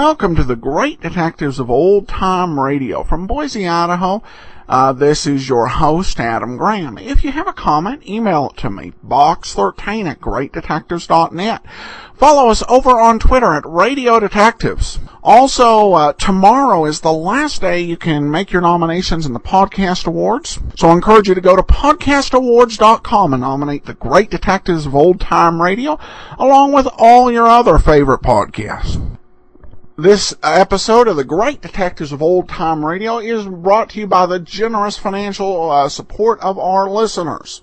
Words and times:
Welcome 0.00 0.34
to 0.36 0.44
the 0.44 0.56
Great 0.56 1.02
Detectives 1.02 1.58
of 1.58 1.70
Old 1.70 2.08
Time 2.08 2.58
Radio 2.58 3.02
from 3.02 3.26
Boise, 3.26 3.68
Idaho. 3.68 4.22
Uh, 4.66 4.94
this 4.94 5.26
is 5.26 5.46
your 5.46 5.66
host, 5.66 6.18
Adam 6.18 6.56
Graham. 6.56 6.96
If 6.96 7.22
you 7.22 7.32
have 7.32 7.46
a 7.46 7.52
comment, 7.52 8.08
email 8.08 8.48
it 8.48 8.56
to 8.60 8.70
me, 8.70 8.94
box13 9.06 10.06
at 10.06 10.18
greatdetectives.net. 10.18 11.62
Follow 12.14 12.48
us 12.48 12.62
over 12.66 12.98
on 12.98 13.18
Twitter 13.18 13.52
at 13.52 13.66
Radio 13.66 14.18
Detectives. 14.18 15.00
Also, 15.22 15.92
uh, 15.92 16.14
tomorrow 16.14 16.86
is 16.86 17.02
the 17.02 17.12
last 17.12 17.60
day 17.60 17.82
you 17.82 17.98
can 17.98 18.30
make 18.30 18.52
your 18.52 18.62
nominations 18.62 19.26
in 19.26 19.34
the 19.34 19.38
Podcast 19.38 20.06
Awards. 20.06 20.58
So 20.76 20.88
I 20.88 20.92
encourage 20.92 21.28
you 21.28 21.34
to 21.34 21.42
go 21.42 21.56
to 21.56 21.62
podcastawards.com 21.62 23.34
and 23.34 23.42
nominate 23.42 23.84
the 23.84 23.92
Great 23.92 24.30
Detectives 24.30 24.86
of 24.86 24.94
Old 24.94 25.20
Time 25.20 25.60
Radio, 25.60 25.98
along 26.38 26.72
with 26.72 26.88
all 26.96 27.30
your 27.30 27.46
other 27.46 27.78
favorite 27.78 28.22
podcasts. 28.22 29.09
This 30.00 30.34
episode 30.42 31.08
of 31.08 31.16
the 31.16 31.24
Great 31.24 31.60
Detectives 31.60 32.10
of 32.10 32.22
Old 32.22 32.48
Time 32.48 32.86
Radio 32.86 33.18
is 33.18 33.44
brought 33.44 33.90
to 33.90 34.00
you 34.00 34.06
by 34.06 34.24
the 34.24 34.38
generous 34.40 34.96
financial 34.96 35.70
uh, 35.70 35.90
support 35.90 36.40
of 36.40 36.58
our 36.58 36.88
listeners. 36.88 37.60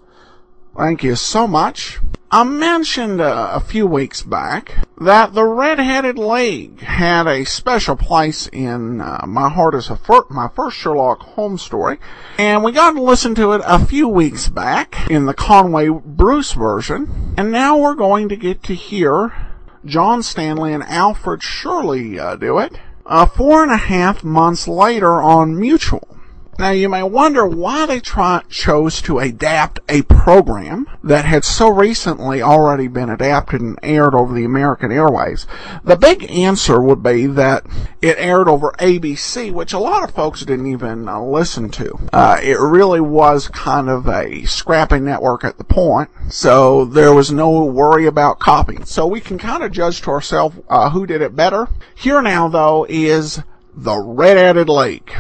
Thank 0.77 1.03
you 1.03 1.15
so 1.15 1.47
much. 1.47 1.97
I 2.29 2.43
mentioned 2.43 3.21
uh, 3.21 3.49
a 3.53 3.59
few 3.59 3.87
weeks 3.87 4.21
back 4.21 4.85
that 5.01 5.33
the 5.33 5.45
Red-Headed 5.45 6.19
League 6.19 6.81
had 6.81 7.25
a 7.25 7.43
special 7.43 7.95
place 7.95 8.47
in 8.53 9.01
uh, 9.01 9.25
my 9.25 9.49
heart 9.49 9.73
as 9.73 9.89
a 9.89 9.95
fir- 9.95 10.27
my 10.29 10.47
first 10.47 10.77
Sherlock 10.77 11.21
Holmes 11.21 11.63
story, 11.63 11.97
and 12.37 12.63
we 12.63 12.71
got 12.71 12.91
to 12.91 13.01
listen 13.01 13.33
to 13.33 13.53
it 13.53 13.61
a 13.65 13.83
few 13.83 14.07
weeks 14.07 14.47
back 14.47 15.09
in 15.09 15.25
the 15.25 15.33
Conway 15.33 15.89
Bruce 15.89 16.51
version, 16.51 17.33
and 17.35 17.51
now 17.51 17.79
we're 17.79 17.95
going 17.95 18.29
to 18.29 18.35
get 18.35 18.61
to 18.61 18.75
hear 18.75 19.46
John 19.85 20.23
Stanley 20.23 20.73
and 20.73 20.83
Alfred 20.83 21.41
Shirley 21.43 22.19
uh, 22.19 22.35
do 22.35 22.59
it, 22.59 22.79
uh, 23.05 23.25
four 23.25 23.63
and 23.63 23.71
a 23.71 23.77
half 23.77 24.23
months 24.23 24.67
later 24.67 25.21
on 25.21 25.59
Mutual. 25.59 26.16
Now 26.59 26.71
you 26.71 26.89
may 26.89 27.03
wonder 27.03 27.45
why 27.45 27.85
they 27.85 27.99
try, 27.99 28.41
chose 28.49 28.99
to 29.03 29.19
adapt 29.19 29.79
a 29.87 30.01
program 30.01 30.87
that 31.03 31.23
had 31.23 31.45
so 31.45 31.69
recently 31.69 32.41
already 32.41 32.87
been 32.87 33.11
adapted 33.11 33.61
and 33.61 33.77
aired 33.83 34.15
over 34.15 34.33
the 34.33 34.43
American 34.43 34.91
airways. 34.91 35.45
The 35.83 35.95
big 35.95 36.29
answer 36.31 36.81
would 36.81 37.03
be 37.03 37.27
that 37.27 37.63
it 38.01 38.17
aired 38.17 38.49
over 38.49 38.71
ABC, 38.79 39.51
which 39.51 39.71
a 39.71 39.77
lot 39.77 40.03
of 40.03 40.15
folks 40.15 40.43
didn't 40.45 40.65
even 40.65 41.07
uh, 41.07 41.21
listen 41.21 41.69
to. 41.69 41.99
Uh, 42.11 42.39
it 42.41 42.59
really 42.59 43.01
was 43.01 43.49
kind 43.49 43.87
of 43.87 44.07
a 44.07 44.43
scrappy 44.45 44.99
network 44.99 45.43
at 45.43 45.59
the 45.59 45.63
point, 45.63 46.09
so 46.29 46.85
there 46.85 47.13
was 47.13 47.31
no 47.31 47.65
worry 47.65 48.07
about 48.07 48.39
copying. 48.39 48.83
So 48.83 49.05
we 49.05 49.21
can 49.21 49.37
kind 49.37 49.61
of 49.61 49.71
judge 49.71 50.01
to 50.01 50.09
ourselves 50.09 50.57
uh, 50.69 50.89
who 50.89 51.05
did 51.05 51.21
it 51.21 51.35
better. 51.35 51.67
Here 51.93 52.21
now, 52.23 52.47
though, 52.47 52.87
is 52.89 53.43
the 53.75 53.95
Red-Headed 53.95 54.69
League. 54.69 55.13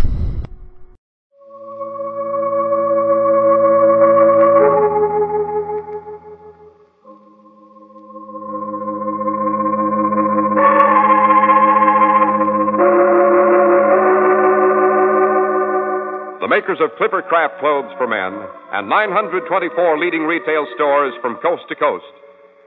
Makers 16.57 16.79
of 16.81 16.89
Clipper 16.97 17.21
Craft 17.21 17.59
clothes 17.59 17.93
for 17.99 18.07
men 18.07 18.33
and 18.73 18.89
924 18.89 19.99
leading 19.99 20.23
retail 20.23 20.65
stores 20.73 21.13
from 21.21 21.37
coast 21.37 21.61
to 21.69 21.75
coast 21.75 22.03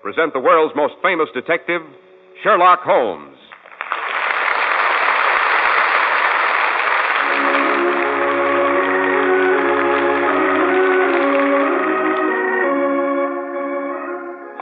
present 0.00 0.32
the 0.32 0.38
world's 0.38 0.72
most 0.76 0.94
famous 1.02 1.26
detective, 1.34 1.82
Sherlock 2.40 2.78
Holmes. 2.84 3.36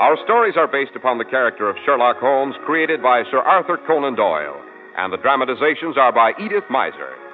Our 0.00 0.16
stories 0.25 0.55
are 0.56 0.69
based 0.72 0.97
upon 0.97 1.19
the 1.19 1.28
character 1.28 1.69
of 1.69 1.77
Sherlock 1.84 2.16
Holmes 2.16 2.55
created 2.65 3.03
by 3.03 3.25
Sir 3.31 3.41
Arthur 3.41 3.77
Conan 3.87 4.15
Doyle, 4.15 4.56
and 4.97 5.12
the 5.12 5.19
dramatizations 5.19 5.99
are 5.99 6.15
by 6.15 6.33
Edith 6.41 6.65
Meiser. 6.71 7.28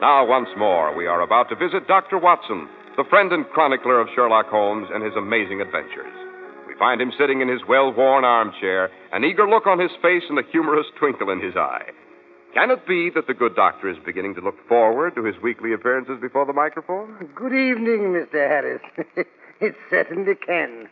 Now, 0.00 0.26
once 0.26 0.48
more, 0.58 0.94
we 0.94 1.06
are 1.06 1.22
about 1.22 1.48
to 1.48 1.56
visit 1.56 1.88
Dr. 1.88 2.18
Watson, 2.18 2.68
the 2.98 3.08
friend 3.08 3.32
and 3.32 3.48
chronicler 3.48 3.98
of 3.98 4.08
Sherlock 4.14 4.46
Holmes 4.46 4.88
and 4.92 5.02
his 5.02 5.14
amazing 5.16 5.62
adventures. 5.62 6.12
We 6.68 6.74
find 6.78 7.00
him 7.00 7.12
sitting 7.18 7.40
in 7.40 7.48
his 7.48 7.62
well 7.66 7.90
worn 7.94 8.22
armchair, 8.22 8.90
an 9.12 9.24
eager 9.24 9.48
look 9.48 9.66
on 9.66 9.80
his 9.80 9.92
face 10.02 10.24
and 10.28 10.38
a 10.38 10.42
humorous 10.52 10.86
twinkle 10.98 11.30
in 11.30 11.40
his 11.40 11.56
eye. 11.56 11.88
Can 12.52 12.70
it 12.70 12.86
be 12.86 13.08
that 13.14 13.26
the 13.26 13.32
good 13.32 13.56
doctor 13.56 13.88
is 13.88 13.96
beginning 14.04 14.34
to 14.34 14.42
look 14.42 14.56
forward 14.68 15.14
to 15.14 15.24
his 15.24 15.36
weekly 15.42 15.72
appearances 15.72 16.18
before 16.20 16.44
the 16.44 16.52
microphone? 16.52 17.30
Good 17.34 17.54
evening, 17.54 18.12
Mr. 18.12 18.34
Harris. 18.34 18.82
it 19.60 19.74
certainly 19.88 20.34
can. 20.34 20.88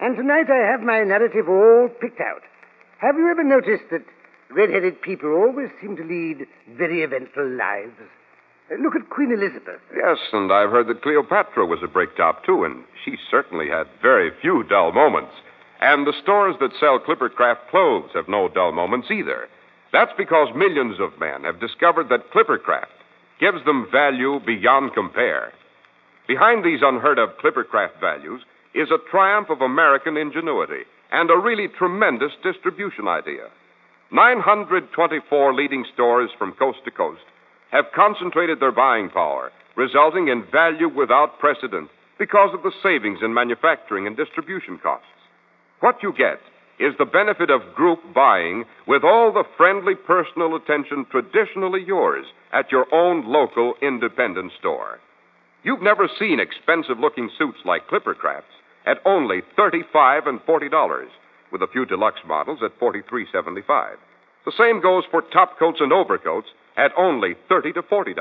And 0.00 0.16
tonight 0.16 0.48
I 0.48 0.70
have 0.70 0.80
my 0.80 1.02
narrative 1.04 1.50
all 1.50 1.90
picked 2.00 2.20
out. 2.20 2.42
Have 2.98 3.16
you 3.16 3.28
ever 3.30 3.44
noticed 3.44 3.90
that 3.90 4.04
red-headed 4.50 5.02
people 5.02 5.34
always 5.34 5.68
seem 5.82 5.96
to 5.96 6.02
lead 6.02 6.46
very 6.78 7.02
eventful 7.02 7.46
lives? 7.56 8.00
Uh, 8.70 8.76
Look 8.82 8.94
at 8.94 9.10
Queen 9.10 9.32
Elizabeth. 9.32 9.80
Yes, 9.94 10.18
and 10.32 10.52
I've 10.52 10.70
heard 10.70 10.88
that 10.88 11.02
Cleopatra 11.02 11.66
was 11.66 11.80
a 11.82 11.88
breaktop, 11.88 12.44
too, 12.44 12.64
and 12.64 12.84
she 13.04 13.16
certainly 13.30 13.68
had 13.68 13.86
very 14.02 14.30
few 14.40 14.64
dull 14.68 14.92
moments. 14.92 15.32
And 15.80 16.06
the 16.06 16.12
stores 16.22 16.56
that 16.60 16.72
sell 16.80 16.98
Clippercraft 16.98 17.68
clothes 17.70 18.10
have 18.14 18.28
no 18.28 18.48
dull 18.48 18.72
moments 18.72 19.08
either. 19.10 19.48
That's 19.92 20.12
because 20.18 20.48
millions 20.54 20.96
of 21.00 21.18
men 21.18 21.44
have 21.44 21.60
discovered 21.60 22.08
that 22.10 22.30
Clippercraft 22.32 22.92
gives 23.40 23.64
them 23.64 23.88
value 23.90 24.40
beyond 24.44 24.92
compare. 24.94 25.52
Behind 26.26 26.64
these 26.64 26.80
unheard 26.82 27.18
of 27.18 27.38
Clippercraft 27.42 28.00
values 28.00 28.42
is 28.74 28.90
a 28.90 29.10
triumph 29.10 29.48
of 29.50 29.60
American 29.62 30.16
ingenuity 30.16 30.82
and 31.10 31.30
a 31.30 31.36
really 31.36 31.68
tremendous 31.68 32.32
distribution 32.42 33.08
idea. 33.08 33.48
924 34.10 35.54
leading 35.54 35.84
stores 35.94 36.30
from 36.38 36.52
coast 36.52 36.78
to 36.84 36.90
coast 36.90 37.22
have 37.70 37.92
concentrated 37.94 38.60
their 38.60 38.72
buying 38.72 39.10
power, 39.10 39.52
resulting 39.76 40.28
in 40.28 40.44
value 40.50 40.88
without 40.88 41.38
precedent 41.38 41.90
because 42.18 42.50
of 42.52 42.62
the 42.62 42.72
savings 42.82 43.20
in 43.22 43.32
manufacturing 43.32 44.06
and 44.06 44.16
distribution 44.16 44.78
costs. 44.82 45.06
What 45.80 46.02
you 46.02 46.12
get 46.12 46.40
is 46.80 46.94
the 46.98 47.04
benefit 47.04 47.50
of 47.50 47.74
group 47.74 47.98
buying 48.14 48.64
with 48.86 49.04
all 49.04 49.32
the 49.32 49.44
friendly 49.56 49.94
personal 49.94 50.56
attention 50.56 51.06
traditionally 51.10 51.82
yours 51.84 52.26
at 52.52 52.70
your 52.70 52.86
own 52.92 53.26
local 53.26 53.74
independent 53.82 54.52
store. 54.58 54.98
You've 55.64 55.82
never 55.82 56.08
seen 56.18 56.40
expensive 56.40 56.98
looking 56.98 57.30
suits 57.36 57.58
like 57.64 57.88
Clippercrafts 57.88 58.54
at 58.86 58.98
only 59.04 59.42
35 59.56 60.26
and 60.26 60.40
$40, 60.40 61.06
with 61.52 61.62
a 61.62 61.66
few 61.66 61.84
deluxe 61.84 62.20
models 62.26 62.60
at 62.64 62.78
$43.75. 62.80 63.96
The 64.44 64.52
same 64.56 64.80
goes 64.80 65.04
for 65.10 65.20
top 65.20 65.58
coats 65.58 65.78
and 65.80 65.92
overcoats 65.92 66.48
at 66.78 66.92
only 66.96 67.34
30 67.48 67.72
to 67.74 67.82
$40, 67.82 68.14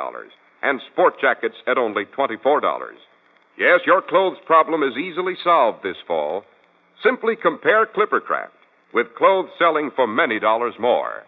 and 0.63 0.81
sport 0.91 1.21
jackets 1.21 1.55
at 1.67 1.77
only 1.77 2.05
$24. 2.05 2.89
Yes, 3.57 3.79
your 3.85 4.01
clothes 4.01 4.37
problem 4.45 4.83
is 4.83 4.97
easily 4.97 5.35
solved 5.43 5.83
this 5.83 5.97
fall. 6.05 6.43
Simply 7.03 7.35
compare 7.35 7.85
Clippercraft 7.85 8.49
with 8.93 9.15
clothes 9.15 9.49
selling 9.59 9.91
for 9.95 10.07
many 10.07 10.39
dollars 10.39 10.73
more. 10.79 11.23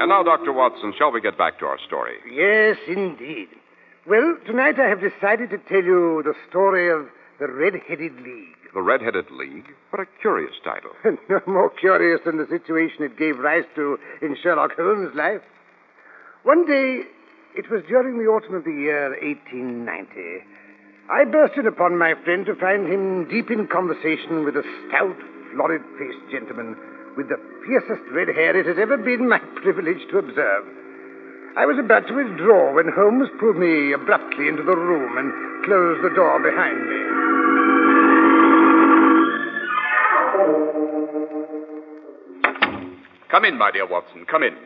And 0.00 0.08
now, 0.08 0.22
Dr. 0.22 0.52
Watson, 0.52 0.94
shall 0.96 1.12
we 1.12 1.20
get 1.20 1.36
back 1.36 1.58
to 1.58 1.66
our 1.66 1.78
story? 1.86 2.14
Yes, 2.32 2.78
indeed. 2.88 3.48
Well, 4.06 4.36
tonight 4.46 4.78
I 4.78 4.88
have 4.88 5.00
decided 5.00 5.50
to 5.50 5.58
tell 5.58 5.84
you 5.84 6.22
the 6.24 6.34
story 6.48 6.88
of 6.90 7.08
the 7.38 7.48
Red-Headed 7.48 8.20
League. 8.20 8.59
The 8.72 8.82
Red-Headed 8.82 9.30
League? 9.32 9.66
What 9.90 10.00
a 10.00 10.06
curious 10.20 10.54
title. 10.62 10.90
no 11.28 11.40
more 11.46 11.70
curious 11.70 12.20
than 12.24 12.38
the 12.38 12.46
situation 12.46 13.02
it 13.02 13.18
gave 13.18 13.38
rise 13.38 13.64
to 13.74 13.98
in 14.22 14.36
Sherlock 14.42 14.76
Holmes' 14.76 15.14
life. 15.14 15.42
One 16.44 16.66
day, 16.66 17.02
it 17.56 17.68
was 17.68 17.82
during 17.88 18.18
the 18.18 18.30
autumn 18.30 18.54
of 18.54 18.64
the 18.64 18.72
year 18.72 19.10
1890, 19.10 20.46
I 21.10 21.24
burst 21.24 21.58
in 21.58 21.66
upon 21.66 21.98
my 21.98 22.14
friend 22.22 22.46
to 22.46 22.54
find 22.54 22.86
him 22.86 23.26
deep 23.28 23.50
in 23.50 23.66
conversation 23.66 24.44
with 24.44 24.54
a 24.54 24.62
stout, 24.86 25.18
florid-faced 25.50 26.30
gentleman 26.30 26.78
with 27.16 27.28
the 27.28 27.42
fiercest 27.66 28.06
red 28.14 28.28
hair 28.28 28.54
it 28.54 28.66
has 28.66 28.78
ever 28.78 28.96
been 28.96 29.28
my 29.28 29.38
privilege 29.62 29.98
to 30.10 30.18
observe. 30.18 30.64
I 31.58 31.66
was 31.66 31.82
about 31.82 32.06
to 32.06 32.14
withdraw 32.14 32.72
when 32.72 32.94
Holmes 32.94 33.28
pulled 33.40 33.56
me 33.56 33.90
abruptly 33.92 34.46
into 34.46 34.62
the 34.62 34.76
room 34.76 35.18
and 35.18 35.64
closed 35.66 36.04
the 36.06 36.14
door 36.14 36.38
behind 36.38 36.78
me. 36.86 37.49
Come 43.30 43.44
in, 43.44 43.56
my 43.56 43.70
dear 43.70 43.86
Watson. 43.86 44.26
Come 44.26 44.42
in. 44.42 44.56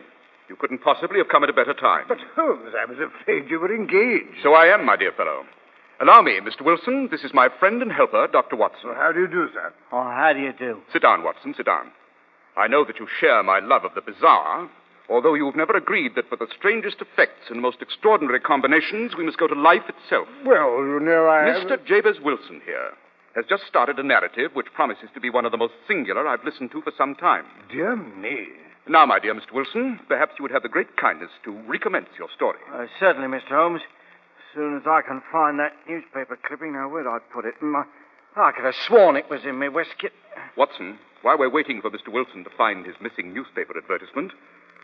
You 0.49 0.55
couldn't 0.55 0.83
possibly 0.83 1.17
have 1.17 1.27
come 1.29 1.43
at 1.43 1.49
a 1.49 1.53
better 1.53 1.73
time. 1.73 2.05
But, 2.07 2.17
Holmes, 2.35 2.73
I 2.79 2.85
was 2.85 2.97
afraid 2.99 3.49
you 3.49 3.59
were 3.59 3.73
engaged. 3.73 4.41
So 4.43 4.53
I 4.53 4.65
am, 4.65 4.85
my 4.85 4.95
dear 4.95 5.11
fellow. 5.11 5.43
Allow 6.01 6.21
me, 6.21 6.39
Mr. 6.41 6.63
Wilson. 6.63 7.07
This 7.09 7.23
is 7.23 7.33
my 7.33 7.47
friend 7.59 7.81
and 7.81 7.91
helper, 7.91 8.27
Dr. 8.27 8.55
Watson. 8.55 8.89
Well, 8.89 8.97
how 8.97 9.11
do 9.11 9.21
you 9.21 9.27
do, 9.27 9.47
sir? 9.53 9.73
Oh, 9.91 10.03
how 10.03 10.33
do 10.33 10.39
you 10.39 10.53
do? 10.57 10.81
Sit 10.91 11.03
down, 11.03 11.23
Watson, 11.23 11.53
sit 11.55 11.65
down. 11.65 11.91
I 12.57 12.67
know 12.67 12.83
that 12.85 12.99
you 12.99 13.07
share 13.19 13.43
my 13.43 13.59
love 13.59 13.85
of 13.85 13.93
the 13.95 14.01
bizarre, 14.01 14.69
although 15.09 15.35
you've 15.35 15.55
never 15.55 15.73
agreed 15.75 16.13
that 16.15 16.29
for 16.29 16.35
the 16.35 16.47
strangest 16.57 16.97
effects 17.01 17.49
and 17.49 17.61
most 17.61 17.81
extraordinary 17.81 18.39
combinations, 18.39 19.15
we 19.15 19.25
must 19.25 19.37
go 19.37 19.47
to 19.47 19.55
life 19.55 19.83
itself. 19.87 20.27
Well, 20.45 20.77
you 20.77 20.99
know, 20.99 21.25
I. 21.25 21.49
Am. 21.49 21.67
Mr. 21.67 21.85
Jabez 21.85 22.17
Wilson 22.23 22.61
here 22.65 22.91
has 23.35 23.45
just 23.47 23.67
started 23.67 23.99
a 23.99 24.03
narrative 24.03 24.51
which 24.53 24.73
promises 24.73 25.09
to 25.13 25.19
be 25.19 25.29
one 25.29 25.45
of 25.45 25.51
the 25.51 25.57
most 25.57 25.73
singular 25.87 26.27
I've 26.27 26.43
listened 26.43 26.71
to 26.71 26.81
for 26.81 26.93
some 26.97 27.15
time. 27.15 27.45
Dear 27.69 27.95
me. 27.95 28.47
Now, 28.87 29.05
my 29.05 29.19
dear 29.19 29.33
Mr. 29.33 29.51
Wilson, 29.51 29.99
perhaps 30.07 30.33
you 30.37 30.43
would 30.43 30.51
have 30.51 30.63
the 30.63 30.69
great 30.69 30.95
kindness 30.95 31.31
to 31.43 31.51
recommence 31.67 32.09
your 32.17 32.29
story. 32.33 32.59
Uh, 32.73 32.85
certainly, 32.99 33.27
Mr. 33.27 33.49
Holmes. 33.49 33.81
As 33.81 34.55
soon 34.55 34.77
as 34.77 34.83
I 34.85 35.01
can 35.01 35.21
find 35.31 35.59
that 35.59 35.73
newspaper 35.89 36.37
clipping, 36.47 36.73
now 36.73 36.87
where'd 36.87 37.07
I 37.07 37.17
put 37.33 37.45
it? 37.45 37.55
In 37.61 37.71
my... 37.71 37.83
I 38.37 38.51
could 38.51 38.63
have 38.63 38.75
sworn 38.87 39.17
it 39.17 39.29
was 39.29 39.41
in 39.43 39.59
my 39.59 39.69
waistcoat. 39.69 40.11
Watson, 40.55 40.99
while 41.23 41.37
we're 41.37 41.49
waiting 41.49 41.81
for 41.81 41.89
Mr. 41.89 42.09
Wilson 42.09 42.43
to 42.43 42.49
find 42.57 42.85
his 42.85 42.95
missing 43.01 43.33
newspaper 43.33 43.77
advertisement, 43.77 44.31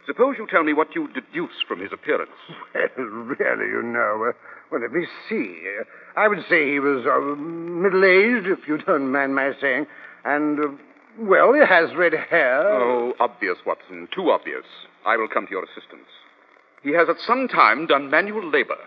suppose 0.06 0.36
you 0.38 0.48
tell 0.50 0.64
me 0.64 0.74
what 0.74 0.96
you 0.96 1.08
deduce 1.14 1.62
from 1.68 1.80
his 1.80 1.92
appearance. 1.92 2.32
Well, 2.74 3.06
really, 3.06 3.68
you 3.70 3.84
know. 3.84 4.28
Uh, 4.30 4.34
well, 4.72 4.82
let 4.82 4.92
me 4.92 5.06
see. 5.30 5.62
Uh, 5.80 6.20
I 6.20 6.28
would 6.28 6.40
say 6.50 6.72
he 6.72 6.80
was 6.80 7.06
uh, 7.06 7.36
middle 7.36 8.04
aged, 8.06 8.48
if 8.48 8.68
you 8.68 8.78
don't 8.78 9.12
mind 9.12 9.36
my 9.36 9.52
saying. 9.60 9.86
And, 10.24 10.60
uh, 10.60 10.68
well, 11.20 11.54
he 11.54 11.60
has 11.60 11.96
red 11.96 12.14
hair. 12.14 12.68
Oh, 12.68 13.14
obvious, 13.20 13.58
Watson. 13.66 14.08
Too 14.16 14.30
obvious. 14.32 14.66
I 15.06 15.18
will 15.18 15.28
come 15.28 15.46
to 15.46 15.52
your 15.52 15.64
assistance. 15.64 16.08
He 16.84 16.92
has 16.94 17.10
at 17.10 17.18
some 17.26 17.48
time 17.48 17.88
done 17.88 18.10
manual 18.10 18.50
labor. 18.50 18.78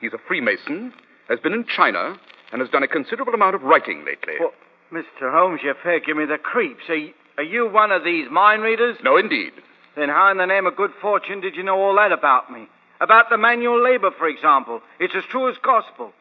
He's 0.00 0.12
a 0.12 0.18
Freemason, 0.28 0.92
has 1.28 1.40
been 1.40 1.52
in 1.52 1.64
China, 1.64 2.16
and 2.52 2.60
has 2.60 2.70
done 2.70 2.82
a 2.82 2.88
considerable 2.88 3.34
amount 3.34 3.54
of 3.54 3.62
writing 3.62 4.04
lately. 4.04 4.34
Well, 4.38 4.52
Mr. 4.92 5.30
Holmes, 5.32 5.60
you 5.62 5.74
fair 5.82 6.00
give 6.00 6.16
me 6.16 6.26
the 6.26 6.38
creeps. 6.38 6.82
Are 6.88 6.96
you, 6.96 7.12
are 7.38 7.44
you 7.44 7.70
one 7.70 7.92
of 7.92 8.04
these 8.04 8.26
mind 8.30 8.62
readers? 8.62 8.96
No, 9.02 9.16
indeed. 9.16 9.52
Then 9.96 10.08
how 10.08 10.30
in 10.30 10.38
the 10.38 10.46
name 10.46 10.66
of 10.66 10.76
good 10.76 10.92
fortune 11.00 11.40
did 11.40 11.56
you 11.56 11.62
know 11.62 11.78
all 11.78 11.96
that 11.96 12.12
about 12.12 12.52
me? 12.52 12.68
About 13.00 13.30
the 13.30 13.38
manual 13.38 13.82
labor, 13.82 14.10
for 14.16 14.28
example. 14.28 14.80
It's 14.98 15.14
as 15.16 15.24
true 15.30 15.48
as 15.50 15.56
gospel. 15.62 16.12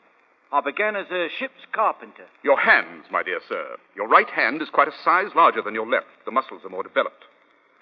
I 0.51 0.61
began 0.61 0.95
as 0.95 1.05
a 1.11 1.27
ship's 1.37 1.61
carpenter. 1.73 2.25
Your 2.43 2.59
hands, 2.59 3.05
my 3.11 3.21
dear 3.21 3.39
sir. 3.47 3.77
Your 3.95 4.07
right 4.07 4.29
hand 4.29 4.61
is 4.61 4.69
quite 4.69 4.87
a 4.87 5.03
size 5.03 5.29
larger 5.35 5.61
than 5.61 5.75
your 5.75 5.87
left. 5.87 6.07
The 6.25 6.31
muscles 6.31 6.61
are 6.65 6.69
more 6.69 6.83
developed. 6.83 7.25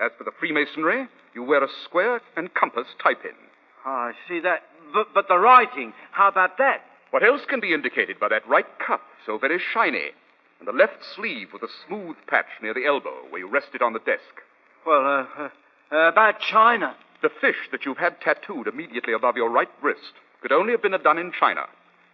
As 0.03 0.11
for 0.17 0.25
the 0.25 0.35
Freemasonry, 0.37 1.07
you 1.33 1.43
wear 1.43 1.63
a 1.63 1.69
square 1.85 2.21
and 2.35 2.53
compass 2.53 2.87
type 3.01 3.23
in. 3.23 3.37
Ah, 3.85 4.09
I 4.09 4.13
see 4.27 4.41
that. 4.41 4.63
But, 4.93 5.07
but 5.13 5.27
the 5.27 5.37
writing, 5.37 5.93
how 6.11 6.27
about 6.27 6.57
that? 6.57 6.81
What 7.11 7.23
else 7.23 7.41
can 7.47 7.61
be 7.61 7.73
indicated 7.73 8.19
by 8.19 8.27
that 8.29 8.47
right 8.47 8.67
cuff, 8.85 9.01
so 9.25 9.37
very 9.37 9.59
shiny, 9.73 10.11
and 10.59 10.67
the 10.67 10.73
left 10.73 10.97
sleeve 11.15 11.49
with 11.53 11.63
a 11.63 11.71
smooth 11.87 12.17
patch 12.27 12.47
near 12.61 12.73
the 12.73 12.85
elbow 12.85 13.23
where 13.29 13.39
you 13.39 13.49
rest 13.49 13.69
it 13.73 13.81
on 13.81 13.93
the 13.93 13.99
desk? 13.99 14.43
Well, 14.85 15.05
uh, 15.05 15.43
uh, 15.43 15.49
uh, 15.91 16.09
about 16.09 16.39
China. 16.39 16.95
The 17.21 17.29
fish 17.41 17.57
that 17.71 17.85
you've 17.85 17.97
had 17.97 18.21
tattooed 18.21 18.67
immediately 18.67 19.13
above 19.13 19.37
your 19.37 19.49
right 19.49 19.69
wrist 19.81 20.13
could 20.41 20.51
only 20.51 20.71
have 20.71 20.81
been 20.81 20.95
done 21.03 21.17
in 21.17 21.31
China. 21.37 21.65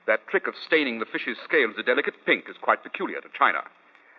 That 0.07 0.27
trick 0.27 0.47
of 0.47 0.53
staining 0.65 0.99
the 0.99 1.05
fish's 1.05 1.37
scales 1.43 1.75
a 1.77 1.83
delicate 1.83 2.15
pink 2.25 2.45
is 2.49 2.55
quite 2.61 2.83
peculiar 2.83 3.21
to 3.21 3.27
China. 3.37 3.59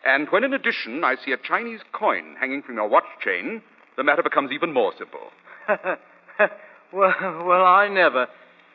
And 0.04 0.28
when, 0.30 0.44
in 0.44 0.52
addition, 0.52 1.02
I 1.04 1.16
see 1.24 1.32
a 1.32 1.38
Chinese 1.38 1.80
coin 1.92 2.36
hanging 2.38 2.62
from 2.62 2.76
your 2.76 2.88
watch 2.88 3.08
chain, 3.22 3.62
the 3.96 4.04
matter 4.04 4.22
becomes 4.22 4.50
even 4.52 4.72
more 4.72 4.92
simple. 4.98 5.30
well, 6.92 7.14
well, 7.46 7.64
I 7.64 7.88
never. 7.88 8.28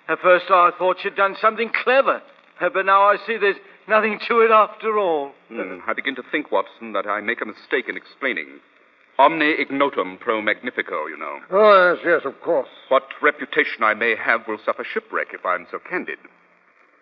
At 0.08 0.20
first 0.22 0.46
I 0.50 0.72
thought 0.78 0.98
you'd 1.04 1.16
done 1.16 1.36
something 1.40 1.70
clever, 1.84 2.22
but 2.60 2.86
now 2.86 3.04
I 3.04 3.18
see 3.28 3.38
there's 3.38 3.58
nothing 3.88 4.20
to 4.28 4.40
it 4.40 4.52
after 4.52 4.98
all. 4.98 5.34
Hmm, 5.50 5.80
I 5.88 5.94
begin 5.94 6.16
to 6.16 6.24
think, 6.32 6.52
Watson, 6.52 6.94
that 6.94 7.06
I 7.06 7.22
make 7.22 7.42
a 7.42 7.46
mistake 7.46 7.88
in 7.88 7.96
explaining. 7.96 8.60
Omne 9.20 9.54
ignotum 9.60 10.18
pro 10.18 10.42
magnifico, 10.42 11.06
you 11.08 11.18
know. 11.18 11.40
Oh, 11.52 11.94
yes, 11.94 12.04
yes, 12.06 12.22
of 12.24 12.40
course. 12.42 12.70
What 12.88 13.04
reputation 13.22 13.84
I 13.84 13.94
may 13.94 14.16
have 14.16 14.48
will 14.48 14.60
suffer 14.64 14.86
shipwreck 14.86 15.34
if 15.34 15.46
I'm 15.46 15.68
so 15.70 15.78
candid. 15.78 16.20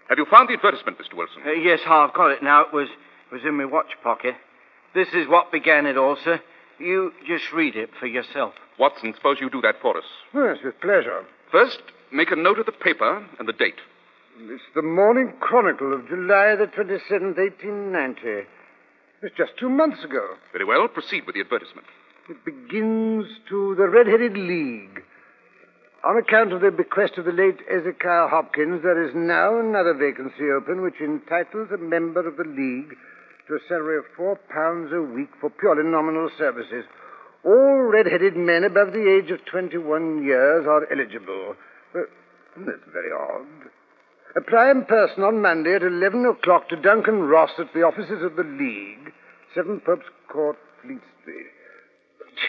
Have 0.10 0.18
you 0.18 0.26
found 0.26 0.50
the 0.50 0.54
advertisement, 0.54 0.98
Mr. 0.98 1.16
Wilson? 1.16 1.44
Uh, 1.46 1.52
yes, 1.52 1.80
I've 1.86 2.16
got 2.16 2.32
it 2.32 2.42
now. 2.42 2.62
It 2.62 2.74
was, 2.74 2.88
it 2.90 3.34
was 3.36 3.44
in 3.46 3.56
my 3.56 3.66
watch 3.66 3.92
pocket. 4.04 4.34
This 4.96 5.10
is 5.14 5.28
what 5.28 5.52
began 5.52 5.86
it 5.86 5.96
all, 5.96 6.18
sir. 6.24 6.42
You 6.80 7.12
just 7.28 7.52
read 7.54 7.76
it 7.76 7.92
for 8.00 8.08
yourself. 8.08 8.54
Watson, 8.80 9.14
suppose 9.16 9.38
you 9.40 9.52
do 9.52 9.62
that 9.62 9.76
for 9.80 9.96
us. 9.96 10.06
Yes, 10.34 10.58
with 10.64 10.80
pleasure. 10.82 11.24
First, 11.52 11.82
make 12.12 12.32
a 12.32 12.36
note 12.36 12.58
of 12.58 12.66
the 12.66 12.72
paper 12.72 13.24
and 13.38 13.48
the 13.48 13.54
date. 13.54 13.78
It's 14.40 14.64
the 14.74 14.82
Morning 14.82 15.34
Chronicle 15.40 15.94
of 15.94 16.08
July 16.08 16.56
the 16.56 16.66
27th, 16.66 17.38
1890. 17.38 18.48
It's 19.22 19.36
just 19.36 19.52
two 19.60 19.70
months 19.70 20.04
ago. 20.04 20.36
Very 20.52 20.66
well, 20.66 20.88
proceed 20.88 21.26
with 21.26 21.36
the 21.36 21.42
advertisement. 21.42 21.86
It 22.30 22.44
begins 22.44 23.26
to 23.48 23.76
the 23.76 23.88
Red-Headed 23.88 24.36
League. 24.36 25.02
On 26.04 26.18
account 26.18 26.52
of 26.52 26.60
the 26.60 26.72
bequest 26.72 27.18
of 27.18 27.24
the 27.24 27.32
late 27.32 27.60
Ezekiel 27.72 28.28
Hopkins, 28.28 28.84
there 28.84 29.02
is 29.02 29.16
now 29.16 29.58
another 29.60 29.94
vacancy 29.94 30.52
open 30.52 30.82
which 30.82 31.00
entitles 31.00 31.70
a 31.72 31.78
member 31.78 32.28
of 32.28 32.36
the 32.36 32.44
League 32.44 32.98
to 33.48 33.56
a 33.56 33.60
salary 33.70 33.98
of 33.98 34.04
four 34.18 34.38
pounds 34.52 34.92
a 34.92 35.02
week 35.02 35.30
for 35.40 35.50
purely 35.50 35.84
nominal 35.90 36.30
services. 36.38 36.84
All 37.46 37.88
red-headed 37.88 38.36
men 38.36 38.66
above 38.66 38.92
the 38.92 39.08
age 39.08 39.32
of 39.32 39.46
21 39.46 40.26
years 40.26 40.68
are 40.68 40.92
eligible. 40.92 41.56
Uh, 41.96 42.02
that's 42.58 42.92
very 42.92 43.12
odd. 43.12 43.72
Apply 44.36 44.70
in 44.72 44.84
person 44.84 45.24
on 45.24 45.42
Monday 45.42 45.76
at 45.76 45.82
11 45.82 46.26
o'clock 46.26 46.68
to 46.70 46.76
Duncan 46.76 47.22
Ross 47.22 47.52
at 47.58 47.74
the 47.74 47.84
offices 47.84 48.22
of 48.22 48.36
the 48.36 48.44
League, 48.44 49.14
7 49.56 49.80
Pope's 49.80 50.06
Court, 50.28 50.58
Fleet 50.84 51.02
Street. 51.22 51.57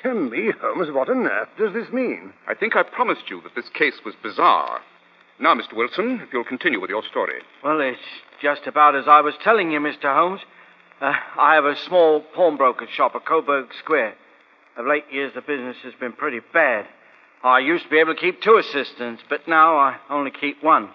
Dear 0.03 0.15
me, 0.15 0.53
Holmes, 0.61 0.91
what 0.93 1.09
on 1.09 1.27
earth 1.27 1.49
does 1.59 1.73
this 1.73 1.93
mean? 1.93 2.33
I 2.47 2.55
think 2.55 2.77
I 2.77 2.83
promised 2.83 3.31
you 3.31 3.41
that 3.43 3.55
this 3.55 3.69
case 3.75 3.95
was 4.05 4.15
bizarre. 4.23 4.81
Now, 5.41 5.55
Mr. 5.55 5.75
Wilson, 5.75 6.21
if 6.23 6.33
you'll 6.33 6.45
continue 6.45 6.81
with 6.81 6.91
your 6.91 7.03
story. 7.09 7.41
Well, 7.63 7.81
it's 7.81 7.99
just 8.43 8.67
about 8.67 8.97
as 8.97 9.05
I 9.07 9.21
was 9.21 9.35
telling 9.43 9.71
you, 9.71 9.81
Mr. 9.81 10.15
Holmes. 10.15 10.41
Uh, 11.01 11.13
I 11.39 11.55
have 11.55 11.65
a 11.65 11.77
small 11.87 12.21
pawnbroker's 12.35 12.91
shop 12.91 13.13
at 13.15 13.25
Coburg 13.25 13.69
Square. 13.79 14.15
Of 14.77 14.87
late 14.87 15.05
years, 15.13 15.33
the 15.35 15.41
business 15.41 15.77
has 15.85 15.95
been 16.01 16.13
pretty 16.13 16.41
bad. 16.53 16.87
I 17.43 17.61
used 17.61 17.85
to 17.85 17.91
be 17.91 17.99
able 17.99 18.15
to 18.15 18.21
keep 18.21 18.43
two 18.43 18.57
assistants, 18.57 19.23
but 19.29 19.47
now 19.47 19.77
I 19.77 19.97
only 20.11 20.33
keep 20.33 20.63
one. 20.63 20.91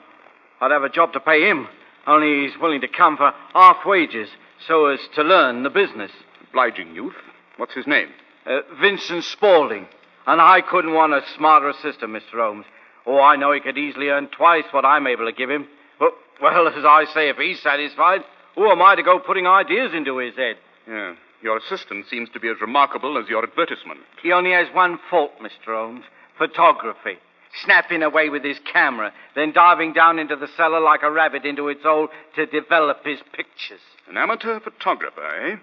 I'd 0.59 0.71
have 0.71 0.83
a 0.83 0.89
job 0.89 1.13
to 1.13 1.19
pay 1.19 1.47
him, 1.47 1.67
only 2.05 2.47
he's 2.47 2.59
willing 2.59 2.81
to 2.81 2.87
come 2.87 3.15
for 3.17 3.31
half 3.53 3.77
wages 3.85 4.29
so 4.67 4.87
as 4.87 4.99
to 5.15 5.23
learn 5.23 5.63
the 5.63 5.69
business. 5.69 6.11
Obliging 6.49 6.95
youth. 6.95 7.15
What's 7.57 7.73
his 7.73 7.87
name? 7.87 8.09
Uh, 8.45 8.59
Vincent 8.81 9.23
Spaulding. 9.25 9.87
And 10.25 10.39
I 10.39 10.61
couldn't 10.61 10.93
want 10.93 11.13
a 11.13 11.21
smarter 11.35 11.69
assistant, 11.69 12.11
Mr. 12.11 12.35
Holmes. 12.35 12.65
Oh, 13.05 13.19
I 13.19 13.35
know 13.35 13.51
he 13.51 13.59
could 13.59 13.77
easily 13.77 14.07
earn 14.07 14.29
twice 14.29 14.63
what 14.71 14.85
I'm 14.85 15.07
able 15.07 15.25
to 15.25 15.33
give 15.33 15.49
him. 15.49 15.67
But, 15.99 16.13
well, 16.41 16.67
as 16.77 16.85
I 16.85 17.05
say, 17.13 17.29
if 17.29 17.37
he's 17.37 17.61
satisfied, 17.61 18.21
who 18.55 18.69
am 18.69 18.81
I 18.81 18.95
to 18.95 19.03
go 19.03 19.19
putting 19.19 19.47
ideas 19.47 19.91
into 19.93 20.17
his 20.17 20.35
head? 20.35 20.55
Yeah. 20.87 21.15
Your 21.41 21.57
assistant 21.57 22.05
seems 22.09 22.29
to 22.29 22.39
be 22.39 22.47
as 22.47 22.61
remarkable 22.61 23.17
as 23.17 23.27
your 23.27 23.43
advertisement. 23.43 23.99
He 24.21 24.31
only 24.31 24.51
has 24.51 24.67
one 24.73 24.97
fault, 25.09 25.31
Mr. 25.41 25.75
Holmes 25.75 26.05
photography. 26.37 27.17
Snapping 27.63 28.01
away 28.01 28.29
with 28.29 28.43
his 28.43 28.57
camera, 28.71 29.13
then 29.35 29.51
diving 29.53 29.93
down 29.93 30.17
into 30.17 30.35
the 30.35 30.47
cellar 30.57 30.79
like 30.79 31.03
a 31.03 31.11
rabbit 31.11 31.45
into 31.45 31.67
its 31.67 31.83
hole 31.83 32.07
to 32.35 32.45
develop 32.47 33.05
his 33.05 33.19
pictures. 33.31 33.79
An 34.09 34.17
amateur 34.17 34.59
photographer, 34.59 35.21
eh? 35.23 35.57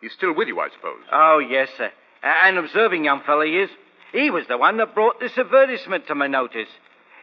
He's 0.00 0.12
still 0.12 0.34
with 0.34 0.48
you, 0.48 0.58
I 0.60 0.68
suppose. 0.74 1.00
Oh, 1.12 1.38
yes, 1.38 1.68
sir. 1.76 1.90
An 2.22 2.56
observing 2.56 3.04
young 3.04 3.22
fellow 3.22 3.42
he 3.42 3.58
is. 3.58 3.70
He 4.12 4.30
was 4.30 4.46
the 4.48 4.58
one 4.58 4.78
that 4.78 4.94
brought 4.94 5.20
this 5.20 5.36
advertisement 5.36 6.06
to 6.08 6.14
my 6.14 6.26
notice. 6.26 6.68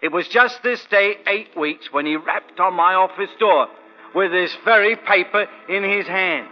It 0.02 0.12
was 0.12 0.28
just 0.28 0.62
this 0.64 0.84
day, 0.86 1.16
eight 1.28 1.58
weeks, 1.58 1.92
when 1.92 2.06
he 2.06 2.16
rapped 2.16 2.60
on 2.60 2.76
my 2.76 2.94
office 2.94 3.30
door 3.40 3.68
with 4.14 4.32
this 4.32 4.56
very 4.64 4.96
paper 4.96 5.48
in 5.68 5.84
his 5.84 6.08
hand. 6.08 6.48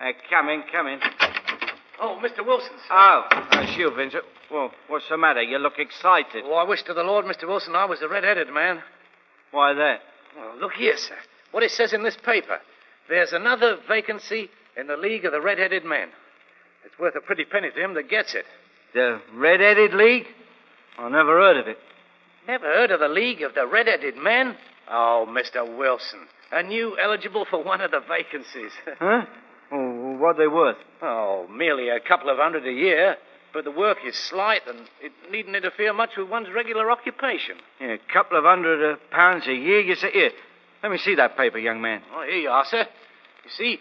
Uh, 0.00 0.12
come 0.30 0.48
in, 0.50 0.62
come 0.70 0.86
in. 0.88 1.00
Oh, 2.00 2.20
Mr. 2.22 2.44
Wilson, 2.44 2.72
sir. 2.88 2.92
Oh, 2.94 3.22
that's 3.52 3.76
you, 3.76 3.90
Vincent. 3.94 4.24
Well, 4.50 4.70
what's 4.88 5.08
the 5.08 5.16
matter? 5.16 5.42
You 5.42 5.58
look 5.58 5.78
excited. 5.78 6.44
Oh, 6.44 6.54
I 6.54 6.64
wish 6.64 6.82
to 6.84 6.94
the 6.94 7.02
Lord, 7.02 7.24
Mr. 7.24 7.46
Wilson, 7.46 7.74
I 7.74 7.84
was 7.84 8.00
the 8.00 8.08
red-headed 8.08 8.48
man. 8.52 8.80
Why 9.52 9.72
that? 9.74 10.00
Oh, 10.36 10.56
look 10.60 10.72
here, 10.72 10.96
sir. 10.96 11.14
What 11.52 11.62
it 11.62 11.70
says 11.70 11.92
in 11.92 12.02
this 12.02 12.16
paper. 12.16 12.58
There's 13.08 13.32
another 13.32 13.76
vacancy 13.88 14.50
in 14.76 14.86
the 14.86 14.96
League 14.96 15.24
of 15.24 15.32
the 15.32 15.40
Red-Headed 15.40 15.84
Men. 15.84 16.08
It's 16.84 16.98
worth 16.98 17.14
a 17.16 17.20
pretty 17.20 17.44
penny 17.44 17.70
to 17.70 17.82
him 17.82 17.94
that 17.94 18.08
gets 18.08 18.34
it. 18.34 18.44
The 18.92 19.20
Red-Headed 19.34 19.94
League? 19.94 20.26
I 20.98 21.08
never 21.08 21.38
heard 21.38 21.58
of 21.58 21.68
it. 21.68 21.78
Never 22.46 22.66
heard 22.66 22.90
of 22.90 23.00
the 23.00 23.08
League 23.08 23.42
of 23.42 23.54
the 23.54 23.66
Red-Headed 23.66 24.16
Men? 24.16 24.56
Oh, 24.90 25.26
Mr. 25.28 25.76
Wilson. 25.78 26.20
And 26.52 26.72
you 26.72 26.96
eligible 27.02 27.46
for 27.48 27.62
one 27.62 27.80
of 27.80 27.90
the 27.90 28.00
vacancies. 28.00 28.72
Huh? 28.98 29.26
What 30.18 30.36
are 30.36 30.38
they 30.38 30.48
worth? 30.48 30.76
Oh, 31.02 31.46
merely 31.50 31.88
a 31.88 32.00
couple 32.00 32.30
of 32.30 32.38
hundred 32.38 32.66
a 32.66 32.72
year. 32.72 33.16
But 33.52 33.62
the 33.62 33.70
work 33.70 33.98
is 34.04 34.16
slight 34.16 34.62
and 34.66 34.80
it 35.00 35.12
needn't 35.30 35.54
interfere 35.54 35.92
much 35.92 36.16
with 36.16 36.28
one's 36.28 36.48
regular 36.52 36.90
occupation. 36.90 37.56
Yeah, 37.80 37.92
a 37.92 38.12
couple 38.12 38.36
of 38.36 38.42
hundred 38.42 38.94
uh, 38.94 38.96
pounds 39.12 39.46
a 39.46 39.54
year, 39.54 39.80
you 39.80 39.94
say? 39.94 40.10
Here, 40.10 40.30
let 40.82 40.90
me 40.90 40.98
see 40.98 41.14
that 41.14 41.36
paper, 41.36 41.58
young 41.58 41.80
man. 41.80 42.02
Oh, 42.12 42.24
here 42.24 42.40
you 42.40 42.50
are, 42.50 42.64
sir. 42.64 42.84
You 43.44 43.50
see, 43.50 43.78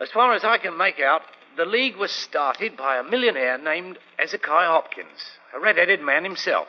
as 0.00 0.10
far 0.10 0.34
as 0.34 0.42
I 0.42 0.58
can 0.58 0.76
make 0.76 0.98
out, 0.98 1.22
the 1.56 1.64
League 1.64 1.96
was 1.96 2.10
started 2.10 2.76
by 2.76 2.98
a 2.98 3.04
millionaire 3.04 3.58
named 3.58 3.98
Ezekiah 4.18 4.66
Hopkins, 4.66 5.38
a 5.54 5.60
red-headed 5.60 6.00
man 6.00 6.24
himself. 6.24 6.66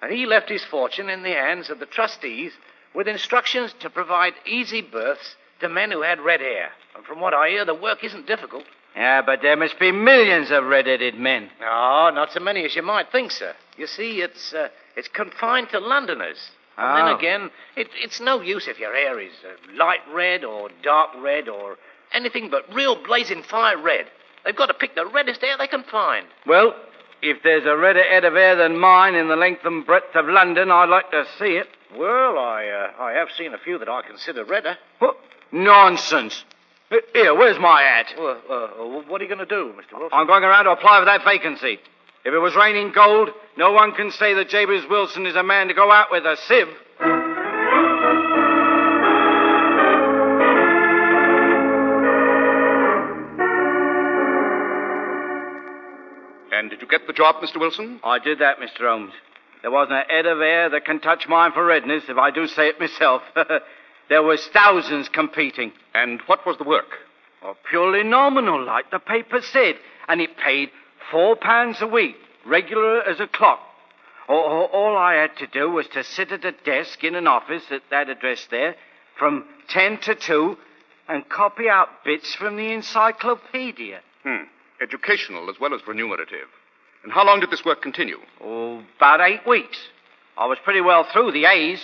And 0.00 0.10
he 0.10 0.24
left 0.24 0.48
his 0.48 0.64
fortune 0.64 1.10
in 1.10 1.22
the 1.22 1.30
hands 1.30 1.68
of 1.68 1.78
the 1.78 1.86
trustees 1.86 2.52
with 2.94 3.06
instructions 3.06 3.74
to 3.80 3.90
provide 3.90 4.32
easy 4.46 4.80
berths 4.80 5.36
to 5.60 5.68
men 5.68 5.90
who 5.90 6.02
had 6.02 6.20
red 6.20 6.40
hair. 6.40 6.70
And 6.94 7.04
from 7.04 7.20
what 7.20 7.34
I 7.34 7.48
hear, 7.50 7.64
the 7.64 7.74
work 7.74 8.02
isn't 8.04 8.26
difficult. 8.26 8.64
Yeah, 8.94 9.20
but 9.22 9.40
there 9.42 9.56
must 9.56 9.78
be 9.78 9.92
millions 9.92 10.50
of 10.50 10.64
red-headed 10.64 11.16
men. 11.16 11.50
No, 11.60 12.10
not 12.10 12.32
so 12.32 12.40
many 12.40 12.64
as 12.64 12.74
you 12.74 12.82
might 12.82 13.12
think, 13.12 13.30
sir. 13.30 13.54
You 13.76 13.86
see, 13.86 14.22
it's 14.22 14.54
uh, 14.54 14.68
it's 14.96 15.08
confined 15.08 15.68
to 15.70 15.78
Londoners. 15.80 16.38
And 16.78 16.86
Oh. 16.86 16.96
then 17.06 17.14
again, 17.16 17.50
it, 17.76 17.88
it's 18.02 18.20
no 18.20 18.40
use 18.40 18.68
if 18.68 18.78
your 18.78 18.94
hair 18.94 19.20
is 19.20 19.32
uh, 19.44 19.76
light 19.76 20.00
red 20.14 20.44
or 20.44 20.70
dark 20.82 21.10
red 21.22 21.48
or 21.48 21.76
anything 22.12 22.48
but 22.50 22.62
real 22.74 22.96
blazing 23.02 23.42
fire 23.42 23.76
red. 23.80 24.06
They've 24.44 24.56
got 24.56 24.66
to 24.66 24.74
pick 24.74 24.94
the 24.94 25.04
reddest 25.06 25.40
hair 25.42 25.56
they 25.58 25.66
can 25.66 25.82
find. 25.84 26.26
Well, 26.46 26.74
if 27.20 27.42
there's 27.42 27.64
a 27.66 27.76
redder 27.76 28.02
head 28.02 28.24
of 28.24 28.34
hair 28.34 28.56
than 28.56 28.78
mine 28.78 29.14
in 29.14 29.28
the 29.28 29.36
length 29.36 29.62
and 29.64 29.84
breadth 29.84 30.14
of 30.14 30.26
London, 30.26 30.70
I'd 30.70 30.88
like 30.88 31.10
to 31.10 31.24
see 31.38 31.56
it. 31.56 31.66
Well, 31.94 32.38
I 32.38 32.66
uh, 32.98 33.02
I 33.02 33.12
have 33.12 33.28
seen 33.36 33.52
a 33.54 33.58
few 33.58 33.78
that 33.78 33.88
I 33.88 34.00
consider 34.02 34.44
redder. 34.44 34.76
What? 35.00 35.16
Nonsense. 35.52 36.44
Here, 37.12 37.34
where's 37.34 37.58
my 37.58 37.82
hat? 37.82 38.14
Well, 38.16 38.40
uh, 38.48 38.54
uh, 38.54 39.02
what 39.08 39.20
are 39.20 39.24
you 39.24 39.28
going 39.28 39.46
to 39.46 39.46
do, 39.46 39.72
Mr. 39.74 39.98
Wilson? 39.98 40.10
I'm 40.12 40.26
going 40.26 40.44
around 40.44 40.66
to 40.66 40.70
apply 40.70 41.00
for 41.00 41.04
that 41.06 41.24
vacancy. 41.24 41.78
If 42.24 42.32
it 42.32 42.38
was 42.38 42.54
raining 42.54 42.92
gold, 42.92 43.30
no 43.56 43.72
one 43.72 43.92
can 43.92 44.10
say 44.10 44.34
that 44.34 44.48
Jabez 44.48 44.84
Wilson 44.88 45.26
is 45.26 45.36
a 45.36 45.42
man 45.42 45.68
to 45.68 45.74
go 45.74 45.90
out 45.90 46.08
with 46.10 46.24
a 46.24 46.36
sieve. 46.46 46.68
And 56.52 56.70
did 56.70 56.80
you 56.80 56.88
get 56.88 57.06
the 57.06 57.12
job, 57.12 57.36
Mr. 57.36 57.60
Wilson? 57.60 58.00
I 58.02 58.18
did 58.18 58.38
that, 58.38 58.58
Mr. 58.58 58.88
Holmes. 58.88 59.12
There 59.62 59.70
wasn't 59.70 59.98
a 59.98 60.04
head 60.08 60.26
of 60.26 60.38
hair 60.38 60.70
that 60.70 60.84
can 60.84 61.00
touch 61.00 61.28
mine 61.28 61.52
for 61.52 61.64
redness, 61.64 62.04
if 62.08 62.16
I 62.16 62.30
do 62.30 62.46
say 62.46 62.68
it 62.68 62.78
myself. 62.78 63.22
there 64.08 64.22
was 64.22 64.46
thousands 64.52 65.08
competing. 65.08 65.72
And 65.94 66.20
what 66.26 66.46
was 66.46 66.58
the 66.58 66.64
work? 66.64 66.98
Oh, 67.42 67.54
purely 67.68 68.02
nominal, 68.02 68.64
like 68.64 68.90
the 68.90 68.98
paper 68.98 69.40
said. 69.40 69.76
And 70.08 70.20
it 70.20 70.36
paid 70.36 70.70
four 71.10 71.36
pounds 71.36 71.80
a 71.80 71.86
week, 71.86 72.16
regular 72.46 73.02
as 73.02 73.20
a 73.20 73.26
clock. 73.26 73.60
All, 74.28 74.42
all, 74.42 74.64
all 74.72 74.96
I 74.96 75.14
had 75.14 75.36
to 75.38 75.46
do 75.46 75.70
was 75.70 75.86
to 75.88 76.02
sit 76.02 76.32
at 76.32 76.44
a 76.44 76.52
desk 76.52 77.04
in 77.04 77.14
an 77.14 77.26
office 77.26 77.62
at 77.70 77.82
that 77.90 78.08
address 78.08 78.46
there 78.50 78.74
from 79.18 79.44
10 79.68 79.98
to 79.98 80.14
2 80.14 80.56
and 81.08 81.28
copy 81.28 81.68
out 81.68 81.88
bits 82.04 82.34
from 82.34 82.56
the 82.56 82.72
encyclopedia. 82.72 84.00
Hmm. 84.24 84.44
Educational 84.80 85.48
as 85.48 85.60
well 85.60 85.74
as 85.74 85.86
remunerative. 85.86 86.48
And 87.04 87.12
how 87.12 87.24
long 87.24 87.40
did 87.40 87.50
this 87.50 87.64
work 87.64 87.82
continue? 87.82 88.18
Oh, 88.42 88.82
about 88.96 89.20
eight 89.20 89.46
weeks. 89.46 89.78
I 90.36 90.46
was 90.46 90.58
pretty 90.64 90.80
well 90.80 91.06
through 91.12 91.32
the 91.32 91.44
A's. 91.46 91.80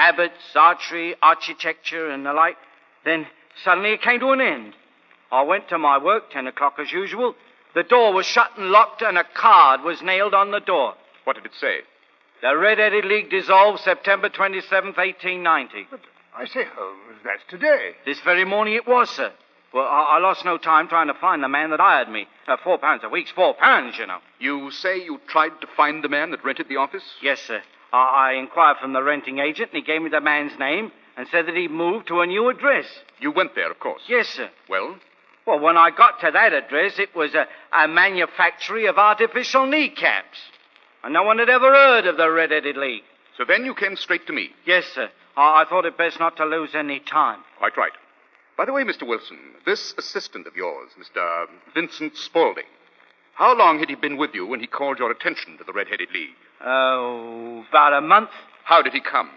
Abbott's, 0.00 0.56
archery, 0.56 1.14
architecture, 1.22 2.10
and 2.10 2.24
the 2.24 2.32
like. 2.32 2.56
Then 3.04 3.26
suddenly 3.64 3.90
it 3.92 4.02
came 4.02 4.18
to 4.20 4.30
an 4.30 4.40
end. 4.40 4.74
I 5.30 5.42
went 5.42 5.68
to 5.68 5.78
my 5.78 5.98
work, 5.98 6.30
10 6.32 6.46
o'clock 6.46 6.74
as 6.80 6.90
usual. 6.90 7.34
The 7.74 7.82
door 7.82 8.12
was 8.12 8.26
shut 8.26 8.50
and 8.56 8.70
locked, 8.70 9.02
and 9.02 9.18
a 9.18 9.24
card 9.34 9.82
was 9.82 10.02
nailed 10.02 10.34
on 10.34 10.50
the 10.50 10.58
door. 10.58 10.94
What 11.24 11.36
did 11.36 11.44
it 11.44 11.52
say? 11.60 11.80
The 12.42 12.56
Red-Headed 12.56 13.04
League 13.04 13.30
dissolved 13.30 13.80
September 13.80 14.30
27th, 14.30 14.96
1890. 14.96 15.86
But 15.90 16.00
I 16.34 16.46
say, 16.46 16.64
Holmes, 16.74 17.20
that's 17.22 17.42
today. 17.48 17.92
This 18.06 18.20
very 18.20 18.46
morning 18.46 18.74
it 18.74 18.88
was, 18.88 19.10
sir. 19.10 19.30
Well, 19.74 19.84
I, 19.84 20.16
I 20.16 20.18
lost 20.18 20.44
no 20.44 20.56
time 20.56 20.88
trying 20.88 21.08
to 21.08 21.14
find 21.14 21.44
the 21.44 21.48
man 21.48 21.70
that 21.70 21.80
hired 21.80 22.08
me. 22.08 22.26
Uh, 22.48 22.56
four 22.64 22.78
pounds 22.78 23.02
a 23.04 23.08
week's 23.08 23.30
four 23.30 23.54
pounds, 23.54 23.98
you 23.98 24.06
know. 24.06 24.18
You 24.38 24.70
say 24.70 25.04
you 25.04 25.20
tried 25.28 25.60
to 25.60 25.66
find 25.76 26.02
the 26.02 26.08
man 26.08 26.30
that 26.30 26.44
rented 26.44 26.68
the 26.68 26.76
office? 26.76 27.04
Yes, 27.22 27.40
sir. 27.40 27.62
I, 27.92 28.32
I 28.32 28.32
inquired 28.38 28.78
from 28.80 28.92
the 28.92 29.02
renting 29.02 29.38
agent, 29.38 29.70
and 29.72 29.82
he 29.82 29.86
gave 29.86 30.02
me 30.02 30.10
the 30.10 30.20
man's 30.20 30.58
name 30.58 30.92
and 31.16 31.26
said 31.28 31.46
that 31.46 31.56
he'd 31.56 31.70
moved 31.70 32.08
to 32.08 32.20
a 32.20 32.26
new 32.26 32.48
address. 32.48 32.86
You 33.20 33.30
went 33.30 33.54
there, 33.54 33.70
of 33.70 33.80
course. 33.80 34.02
Yes, 34.08 34.28
sir. 34.28 34.48
Well, 34.68 34.96
Well, 35.46 35.58
when 35.60 35.76
I 35.76 35.90
got 35.90 36.20
to 36.20 36.30
that 36.30 36.52
address, 36.52 36.98
it 36.98 37.14
was 37.14 37.34
a, 37.34 37.46
a 37.72 37.88
manufactory 37.88 38.86
of 38.86 38.98
artificial 38.98 39.66
kneecaps. 39.66 40.38
And 41.02 41.12
no 41.14 41.22
one 41.22 41.38
had 41.38 41.48
ever 41.48 41.72
heard 41.72 42.06
of 42.06 42.16
the 42.16 42.30
Red-Headed 42.30 42.76
League. 42.76 43.02
so 43.36 43.44
then 43.46 43.64
you 43.64 43.74
came 43.74 43.96
straight 43.96 44.26
to 44.26 44.32
me. 44.32 44.50
Yes, 44.66 44.84
sir. 44.94 45.10
I, 45.36 45.62
I 45.62 45.64
thought 45.68 45.84
it 45.86 45.96
best 45.98 46.20
not 46.20 46.36
to 46.36 46.44
lose 46.44 46.74
any 46.74 47.00
time. 47.00 47.40
Quite 47.58 47.76
right. 47.76 47.92
By 48.56 48.66
the 48.66 48.72
way, 48.74 48.84
Mr. 48.84 49.06
Wilson, 49.06 49.38
this 49.64 49.94
assistant 49.96 50.46
of 50.46 50.54
yours, 50.56 50.90
Mr. 51.00 51.46
Vincent 51.74 52.16
Spaulding, 52.16 52.64
how 53.34 53.56
long 53.56 53.78
had 53.78 53.88
he 53.88 53.94
been 53.94 54.18
with 54.18 54.34
you 54.34 54.46
when 54.46 54.60
he 54.60 54.66
called 54.66 54.98
your 54.98 55.10
attention 55.10 55.56
to 55.56 55.64
the 55.64 55.72
Red-Headed 55.72 56.10
League? 56.12 56.36
Oh, 56.64 57.64
about 57.68 57.92
a 57.94 58.00
month. 58.00 58.30
How 58.64 58.82
did 58.82 58.92
he 58.92 59.00
come? 59.00 59.30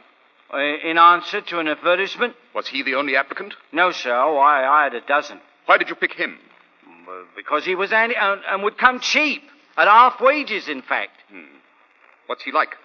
Uh, 0.54 0.58
In 0.58 0.98
answer 0.98 1.42
to 1.42 1.60
an 1.60 1.68
advertisement? 1.68 2.36
Was 2.54 2.68
he 2.68 2.84
the 2.84 2.96
only 2.96 3.16
applicant? 3.16 3.54
No, 3.72 3.92
sir. 3.92 4.14
Oh, 4.16 4.38
I, 4.38 4.82
I 4.82 4.84
had 4.86 4.94
a 4.94 5.02
dozen. 5.02 5.40
Why 5.66 5.78
did 5.78 5.90
you 5.90 5.96
pick 5.96 6.14
him? 6.14 6.38
Because 7.36 7.66
he 7.66 7.76
was 7.76 7.90
handy 7.92 8.16
and, 8.20 8.42
and 8.48 8.64
would 8.64 8.78
come 8.78 9.00
cheap. 9.00 9.42
At 9.78 9.88
half 9.88 10.20
wages, 10.22 10.68
in 10.68 10.82
fact. 10.82 11.12
What's 12.28 12.44
he 12.44 12.52
like? 12.52 12.76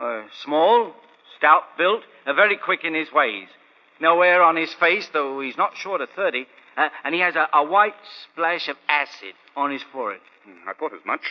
Uh, 0.00 0.22
small, 0.42 0.92
stout 1.38 1.62
built, 1.78 2.02
uh, 2.26 2.32
very 2.34 2.56
quick 2.56 2.80
in 2.84 2.94
his 2.94 3.10
ways. 3.12 3.48
No 4.00 4.20
hair 4.22 4.42
on 4.42 4.56
his 4.56 4.72
face, 4.74 5.08
though 5.12 5.40
he's 5.40 5.56
not 5.56 5.76
short 5.76 6.00
of 6.00 6.10
30. 6.10 6.46
Uh, 6.76 6.88
and 7.04 7.14
he 7.14 7.20
has 7.20 7.36
a, 7.36 7.48
a 7.52 7.64
white 7.64 7.94
splash 8.24 8.68
of 8.68 8.76
acid 8.88 9.34
on 9.56 9.70
his 9.70 9.82
forehead. 9.92 10.20
Hmm, 10.44 10.68
I 10.68 10.72
thought 10.74 10.92
as 10.92 11.04
much. 11.06 11.22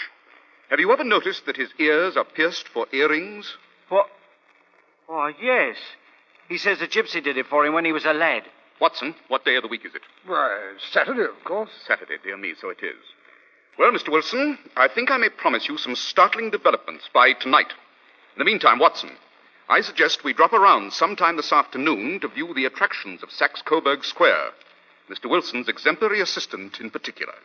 Have 0.74 0.80
you 0.80 0.92
ever 0.92 1.04
noticed 1.04 1.46
that 1.46 1.56
his 1.56 1.70
ears 1.78 2.18
are 2.18 2.24
pierced 2.24 2.68
for 2.68 2.88
earrings? 2.92 3.58
What? 3.90 4.08
Oh, 5.08 5.32
yes. 5.40 5.78
He 6.50 6.58
says 6.58 6.82
a 6.82 6.88
gypsy 6.88 7.24
did 7.24 7.38
it 7.38 7.46
for 7.46 7.64
him 7.64 7.76
when 7.76 7.86
he 7.86 7.92
was 7.92 8.06
a 8.06 8.12
lad. 8.12 8.42
Watson, 8.82 9.14
what 9.28 9.46
day 9.46 9.56
of 9.56 9.62
the 9.62 9.68
week 9.68 9.86
is 9.86 9.94
it? 9.94 10.02
Why, 10.26 10.74
Saturday, 10.92 11.26
of 11.26 11.44
course. 11.46 11.70
Saturday, 11.88 12.16
dear 12.24 12.38
me, 12.38 12.56
so 12.60 12.72
it 12.72 12.80
is. 12.82 12.98
Well, 13.78 13.92
Mr. 13.92 14.12
Wilson, 14.12 14.58
I 14.76 14.88
think 14.88 15.12
I 15.12 15.18
may 15.18 15.30
promise 15.30 15.70
you 15.70 15.78
some 15.78 15.96
startling 15.96 16.50
developments 16.50 17.08
by 17.14 17.34
tonight. 17.34 17.72
In 18.36 18.40
the 18.40 18.46
meantime, 18.46 18.80
Watson, 18.80 19.12
I 19.70 19.82
suggest 19.82 20.24
we 20.24 20.34
drop 20.34 20.54
around 20.54 20.92
sometime 20.92 21.38
this 21.38 21.54
afternoon 21.54 22.20
to 22.22 22.28
view 22.30 22.52
the 22.52 22.66
attractions 22.66 23.22
of 23.22 23.30
Saxe 23.30 23.62
Coburg 23.62 24.04
Square. 24.04 24.50
Mr. 25.08 25.30
Wilson's 25.30 25.70
exemplary 25.70 26.20
assistant 26.20 26.80
in 26.80 26.90
particular. 26.90 27.36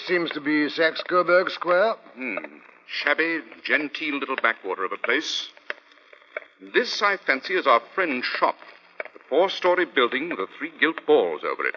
This 0.00 0.08
seems 0.08 0.30
to 0.30 0.40
be 0.40 0.66
Saxe 0.70 1.02
Coburg 1.02 1.50
Square. 1.50 1.94
Hmm. 2.14 2.36
Shabby, 2.86 3.40
genteel 3.62 4.18
little 4.18 4.36
backwater 4.36 4.82
of 4.82 4.92
a 4.92 4.96
place. 4.96 5.48
This, 6.72 7.02
I 7.02 7.18
fancy, 7.18 7.54
is 7.54 7.66
our 7.66 7.82
friend's 7.94 8.24
shop. 8.24 8.56
The 9.12 9.20
four 9.28 9.50
story 9.50 9.84
building 9.84 10.30
with 10.30 10.38
the 10.38 10.46
three 10.58 10.72
gilt 10.80 11.04
balls 11.06 11.42
over 11.44 11.66
it. 11.66 11.74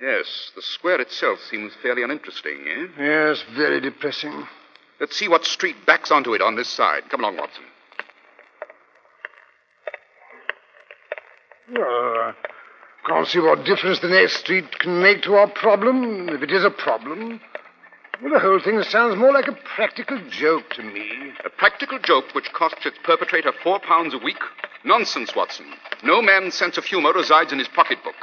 Yes, 0.00 0.50
the 0.56 0.62
square 0.62 1.00
itself 1.02 1.40
seems 1.40 1.74
fairly 1.82 2.02
uninteresting, 2.02 2.64
eh? 2.66 2.86
Yes, 2.98 3.44
very 3.54 3.80
depressing. 3.82 4.48
Let's 4.98 5.16
see 5.16 5.28
what 5.28 5.44
street 5.44 5.84
backs 5.84 6.10
onto 6.10 6.32
it 6.32 6.40
on 6.40 6.56
this 6.56 6.68
side. 6.68 7.02
Come 7.10 7.20
along, 7.20 7.36
Watson. 7.36 7.64
Well, 11.70 11.84
I 11.84 12.34
can't 13.06 13.26
see 13.26 13.40
what 13.40 13.64
difference 13.64 14.00
the 14.00 14.08
next 14.08 14.36
street 14.38 14.78
can 14.78 15.02
make 15.02 15.22
to 15.22 15.34
our 15.34 15.48
problem, 15.48 16.28
if 16.28 16.42
it 16.42 16.50
is 16.50 16.64
a 16.64 16.70
problem. 16.70 17.40
Well, 18.22 18.32
the 18.32 18.38
whole 18.38 18.60
thing 18.60 18.82
sounds 18.82 19.16
more 19.16 19.32
like 19.32 19.48
a 19.48 19.56
practical 19.74 20.20
joke 20.28 20.68
to 20.74 20.82
me. 20.82 21.32
A 21.44 21.48
practical 21.48 21.98
joke 21.98 22.26
which 22.34 22.52
costs 22.52 22.84
its 22.84 22.98
perpetrator 23.02 23.52
four 23.62 23.80
pounds 23.80 24.12
a 24.12 24.18
week? 24.18 24.40
Nonsense, 24.84 25.34
Watson. 25.34 25.66
No 26.02 26.20
man's 26.20 26.54
sense 26.54 26.76
of 26.76 26.84
humor 26.84 27.12
resides 27.14 27.52
in 27.52 27.58
his 27.58 27.68
pocketbook. 27.68 28.14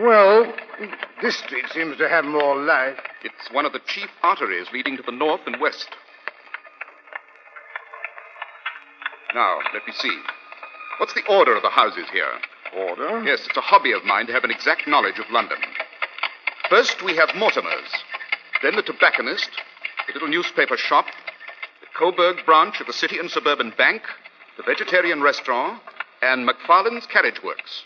Well, 0.00 0.54
this 1.20 1.36
street 1.36 1.64
seems 1.72 1.98
to 1.98 2.08
have 2.08 2.24
more 2.24 2.56
life. 2.56 2.98
It's 3.22 3.52
one 3.52 3.66
of 3.66 3.72
the 3.72 3.80
chief 3.86 4.08
arteries 4.22 4.68
leading 4.72 4.96
to 4.96 5.02
the 5.02 5.12
north 5.12 5.40
and 5.44 5.60
west. 5.60 5.88
Now, 9.34 9.58
let 9.74 9.86
me 9.86 9.92
see. 9.92 10.18
What's 10.98 11.14
the 11.14 11.26
order 11.28 11.56
of 11.56 11.62
the 11.62 11.70
houses 11.70 12.06
here? 12.12 12.26
Order? 12.76 13.22
Yes, 13.24 13.46
it's 13.46 13.56
a 13.56 13.60
hobby 13.60 13.92
of 13.92 14.04
mine 14.04 14.26
to 14.26 14.32
have 14.32 14.44
an 14.44 14.50
exact 14.50 14.86
knowledge 14.86 15.18
of 15.18 15.30
London. 15.30 15.58
First, 16.68 17.02
we 17.04 17.16
have 17.16 17.34
Mortimer's. 17.36 17.90
Then 18.62 18.76
the 18.76 18.82
tobacconist, 18.82 19.50
the 20.06 20.12
little 20.12 20.28
newspaper 20.28 20.76
shop, 20.76 21.06
the 21.80 21.86
Coburg 21.96 22.44
branch 22.44 22.80
of 22.80 22.86
the 22.86 22.92
City 22.92 23.18
and 23.18 23.30
Suburban 23.30 23.72
Bank, 23.78 24.02
the 24.56 24.64
vegetarian 24.64 25.22
restaurant, 25.22 25.80
and 26.20 26.48
McFarland's 26.48 27.06
Carriage 27.06 27.42
Works. 27.44 27.84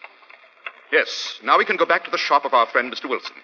Yes, 0.90 1.38
now 1.44 1.58
we 1.58 1.64
can 1.66 1.76
go 1.76 1.86
back 1.86 2.04
to 2.04 2.10
the 2.10 2.18
shop 2.18 2.44
of 2.44 2.54
our 2.54 2.66
friend 2.66 2.92
Mr. 2.92 3.08
Wilson. 3.08 3.36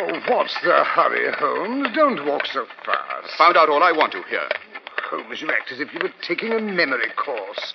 Oh, 0.00 0.20
what's 0.28 0.54
the 0.62 0.84
hurry, 0.84 1.32
Holmes? 1.38 1.88
Don't 1.94 2.24
walk 2.24 2.46
so 2.46 2.66
fast. 2.84 3.34
Found 3.36 3.56
out 3.56 3.68
all 3.68 3.82
I 3.82 3.90
want 3.90 4.12
to 4.12 4.22
here. 4.24 4.48
Holmes, 5.08 5.40
you 5.40 5.50
act 5.50 5.72
as 5.72 5.80
if 5.80 5.92
you 5.94 6.00
were 6.02 6.12
taking 6.22 6.52
a 6.52 6.60
memory 6.60 7.10
course. 7.16 7.74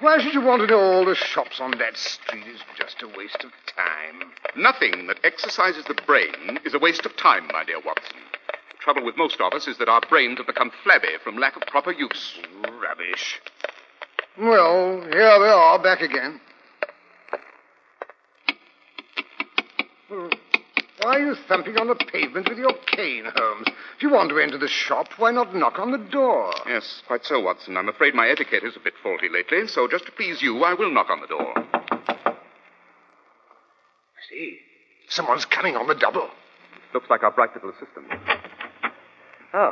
Why 0.00 0.18
should 0.18 0.34
you 0.34 0.42
want 0.42 0.60
to 0.60 0.66
know 0.66 0.78
all 0.78 1.04
the 1.04 1.14
shops 1.14 1.60
on 1.60 1.72
that 1.78 1.96
street? 1.96 2.44
It's 2.46 2.62
just 2.78 3.02
a 3.02 3.08
waste 3.08 3.42
of 3.42 3.50
time. 3.66 4.30
Nothing 4.56 5.06
that 5.06 5.18
exercises 5.24 5.84
the 5.86 6.00
brain 6.06 6.58
is 6.64 6.74
a 6.74 6.78
waste 6.78 7.04
of 7.06 7.16
time, 7.16 7.48
my 7.52 7.64
dear 7.64 7.80
Watson. 7.84 8.18
The 8.46 8.78
trouble 8.80 9.04
with 9.04 9.16
most 9.16 9.40
of 9.40 9.52
us 9.52 9.66
is 9.66 9.78
that 9.78 9.88
our 9.88 10.02
brains 10.08 10.38
have 10.38 10.46
become 10.46 10.70
flabby 10.84 11.16
from 11.24 11.38
lack 11.38 11.56
of 11.56 11.62
proper 11.62 11.90
use. 11.90 12.38
Rubbish. 12.62 13.40
Well, 14.38 15.00
here 15.02 15.38
they 15.40 15.48
are, 15.48 15.82
back 15.82 16.00
again. 16.00 16.40
Hmm. 20.08 20.28
Why 21.02 21.16
are 21.16 21.20
you 21.20 21.34
thumping 21.46 21.76
on 21.78 21.86
the 21.86 21.94
pavement 21.94 22.48
with 22.48 22.58
your 22.58 22.72
cane, 22.86 23.24
Holmes? 23.34 23.68
If 23.96 24.02
you 24.02 24.10
want 24.10 24.30
to 24.30 24.38
enter 24.38 24.58
the 24.58 24.68
shop, 24.68 25.08
why 25.16 25.30
not 25.30 25.54
knock 25.54 25.78
on 25.78 25.92
the 25.92 25.98
door? 25.98 26.52
Yes, 26.66 27.02
quite 27.06 27.24
so, 27.24 27.40
Watson. 27.40 27.76
I'm 27.76 27.88
afraid 27.88 28.14
my 28.14 28.28
etiquette 28.28 28.64
is 28.64 28.74
a 28.76 28.80
bit 28.80 28.94
faulty 29.02 29.28
lately, 29.32 29.68
so 29.68 29.86
just 29.86 30.06
to 30.06 30.12
please 30.12 30.42
you, 30.42 30.64
I 30.64 30.74
will 30.74 30.92
knock 30.92 31.08
on 31.10 31.20
the 31.20 31.28
door. 31.28 31.54
See, 34.28 34.58
someone's 35.08 35.44
coming 35.44 35.76
on 35.76 35.86
the 35.86 35.94
double. 35.94 36.28
Looks 36.92 37.08
like 37.08 37.22
our 37.22 37.30
bright 37.30 37.50
little 37.54 37.70
assistant. 37.70 38.06
Oh, 39.54 39.70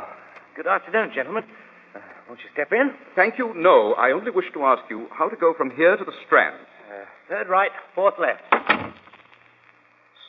good 0.55 0.67
afternoon, 0.67 1.11
gentlemen. 1.13 1.43
Uh, 1.93 1.99
won't 2.29 2.39
you 2.39 2.49
step 2.53 2.71
in? 2.71 2.91
Thank 3.15 3.37
you. 3.37 3.53
No, 3.53 3.93
I 3.93 4.11
only 4.11 4.31
wish 4.31 4.45
to 4.53 4.63
ask 4.63 4.83
you 4.89 5.07
how 5.11 5.27
to 5.27 5.35
go 5.35 5.53
from 5.57 5.71
here 5.71 5.97
to 5.97 6.05
the 6.05 6.13
Strand. 6.25 6.55
Uh, 6.89 7.05
third 7.27 7.49
right, 7.49 7.71
fourth 7.93 8.15
left. 8.19 8.41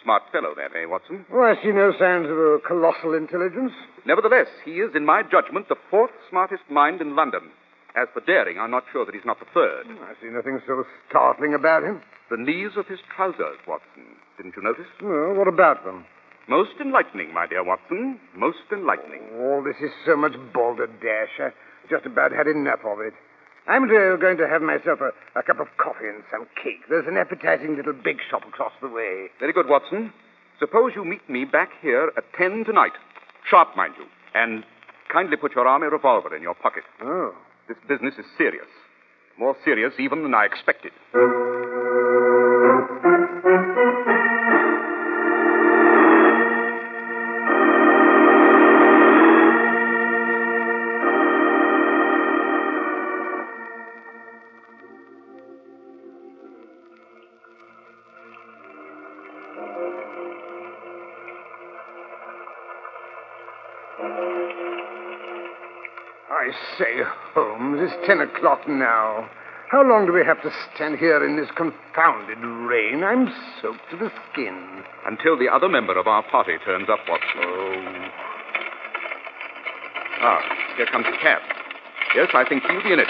Smart 0.09 0.33
fellow, 0.33 0.55
that, 0.57 0.73
eh, 0.73 0.87
Watson? 0.89 1.27
Oh, 1.29 1.45
I 1.45 1.53
see 1.61 1.69
no 1.69 1.93
signs 1.93 2.33
of 2.33 2.39
a 2.41 2.57
colossal 2.67 3.13
intelligence. 3.13 3.77
Nevertheless, 4.07 4.49
he 4.65 4.81
is, 4.81 4.97
in 4.97 5.05
my 5.05 5.21
judgment, 5.21 5.69
the 5.69 5.77
fourth 5.91 6.13
smartest 6.31 6.65
mind 6.71 7.03
in 7.03 7.15
London. 7.15 7.53
As 7.95 8.09
for 8.15 8.25
daring, 8.25 8.59
I'm 8.59 8.71
not 8.71 8.85
sure 8.91 9.05
that 9.05 9.15
he's 9.15 9.29
not 9.29 9.39
the 9.39 9.53
third. 9.53 9.85
I 9.85 10.17
see 10.17 10.33
nothing 10.33 10.63
so 10.67 10.83
startling 11.11 11.53
about 11.53 11.85
him. 11.85 12.01
The 12.31 12.39
knees 12.39 12.73
of 12.79 12.87
his 12.87 13.01
trousers, 13.15 13.61
Watson. 13.67 14.17
Didn't 14.39 14.57
you 14.57 14.63
notice? 14.63 14.89
Well, 15.03 15.35
what 15.35 15.47
about 15.47 15.85
them? 15.85 16.07
Most 16.49 16.81
enlightening, 16.81 17.35
my 17.35 17.47
dear 17.47 17.63
Watson. 17.63 18.19
Most 18.35 18.65
enlightening. 18.73 19.29
All 19.37 19.63
this 19.63 19.77
is 19.85 19.93
so 20.07 20.17
much 20.17 20.33
balderdash. 20.55 21.37
I 21.39 21.53
just 21.91 22.07
about 22.07 22.33
had 22.33 22.47
enough 22.47 22.81
of 22.83 23.01
it. 23.01 23.13
I'm 23.69 23.87
going 23.87 24.39
to 24.39 24.49
have 24.49 24.63
myself 24.63 25.01
a, 25.01 25.13
a 25.39 25.43
cup 25.43 25.61
of 25.61 25.69
coffee 25.77 26.09
and 26.09 26.25
some 26.31 26.47
cake. 26.63 26.81
There's 26.89 27.07
an 27.07 27.19
appetizing 27.19 27.77
little 27.77 27.93
bake 27.93 28.21
shop 28.31 28.43
across 28.49 28.73
the 28.81 28.89
way. 28.89 29.29
Very 29.39 29.53
good, 29.53 29.69
Watson. 29.69 30.13
Suppose 30.59 30.93
you 30.97 31.05
meet 31.05 31.29
me 31.29 31.45
back 31.45 31.69
here 31.83 32.11
at 32.17 32.25
ten 32.37 32.65
tonight. 32.65 32.93
Sharp, 33.49 33.77
mind 33.77 33.95
you. 33.99 34.07
And 34.35 34.65
kindly 35.13 35.37
put 35.37 35.55
your 35.55 35.69
army 35.69 35.87
revolver 35.87 36.35
in 36.35 36.43
your 36.43 36.55
pocket. 36.55 36.85
Oh. 37.03 37.35
This 37.69 37.77
business 37.87 38.15
is 38.19 38.25
serious. 38.39 38.67
More 39.39 39.55
serious 39.65 39.93
even 39.99 40.23
than 40.23 40.35
I 40.35 40.47
expected. 40.47 40.93
O'clock 68.39 68.69
now. 68.69 69.29
How 69.71 69.83
long 69.83 70.07
do 70.07 70.13
we 70.13 70.25
have 70.25 70.41
to 70.43 70.51
stand 70.75 70.99
here 70.99 71.25
in 71.27 71.37
this 71.37 71.51
confounded 71.57 72.39
rain? 72.39 73.05
I'm 73.05 73.29
soaked 73.61 73.85
to 73.91 73.97
the 73.97 74.11
skin. 74.33 74.83
Until 75.07 75.37
the 75.39 75.49
other 75.49 75.69
member 75.69 75.99
of 75.99 76.07
our 76.07 76.23
party 76.31 76.57
turns 76.65 76.89
up, 76.89 77.01
Watson. 77.09 77.29
Oh. 77.37 78.09
Ah, 80.21 80.41
here 80.77 80.87
comes 80.87 81.05
the 81.05 81.19
cab. 81.21 81.43
Yes, 82.15 82.29
I 82.33 82.49
think 82.49 82.63
he'll 82.65 82.83
be 82.83 82.93
in 82.93 83.01
it. 83.01 83.09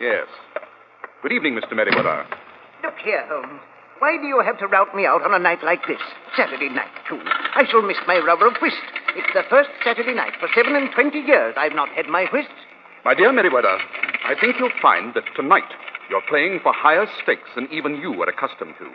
Yes. 0.00 0.26
Good 1.22 1.32
evening, 1.32 1.54
Mr. 1.54 1.76
Merriweather. 1.76 2.24
Look 2.82 2.94
here, 3.04 3.26
Holmes. 3.28 3.60
Why 3.98 4.16
do 4.16 4.26
you 4.26 4.40
have 4.40 4.58
to 4.60 4.66
rout 4.68 4.94
me 4.94 5.04
out 5.04 5.22
on 5.22 5.34
a 5.34 5.38
night 5.38 5.62
like 5.62 5.86
this? 5.86 6.00
Saturday 6.36 6.70
night, 6.70 6.94
too. 7.08 7.20
I 7.20 7.64
shall 7.68 7.82
miss 7.82 7.98
my 8.06 8.18
rubber 8.18 8.46
of 8.46 8.54
whist. 8.62 8.76
It's 9.16 9.32
the 9.34 9.42
first 9.48 9.70
Saturday 9.84 10.14
night 10.14 10.34
for 10.40 10.48
seven 10.54 10.76
and 10.76 10.90
twenty 10.92 11.20
years 11.20 11.54
I've 11.56 11.74
not 11.74 11.88
had 11.90 12.06
my 12.06 12.26
whist. 12.32 12.52
My 13.04 13.14
dear 13.14 13.32
Merriweather, 13.32 13.78
I 14.26 14.34
think 14.40 14.56
you'll 14.58 14.74
find 14.82 15.14
that 15.14 15.24
tonight 15.34 15.68
you're 16.10 16.22
playing 16.28 16.60
for 16.62 16.72
higher 16.72 17.06
stakes 17.22 17.48
than 17.54 17.68
even 17.72 17.96
you 17.96 18.20
are 18.22 18.28
accustomed 18.28 18.74
to. 18.78 18.90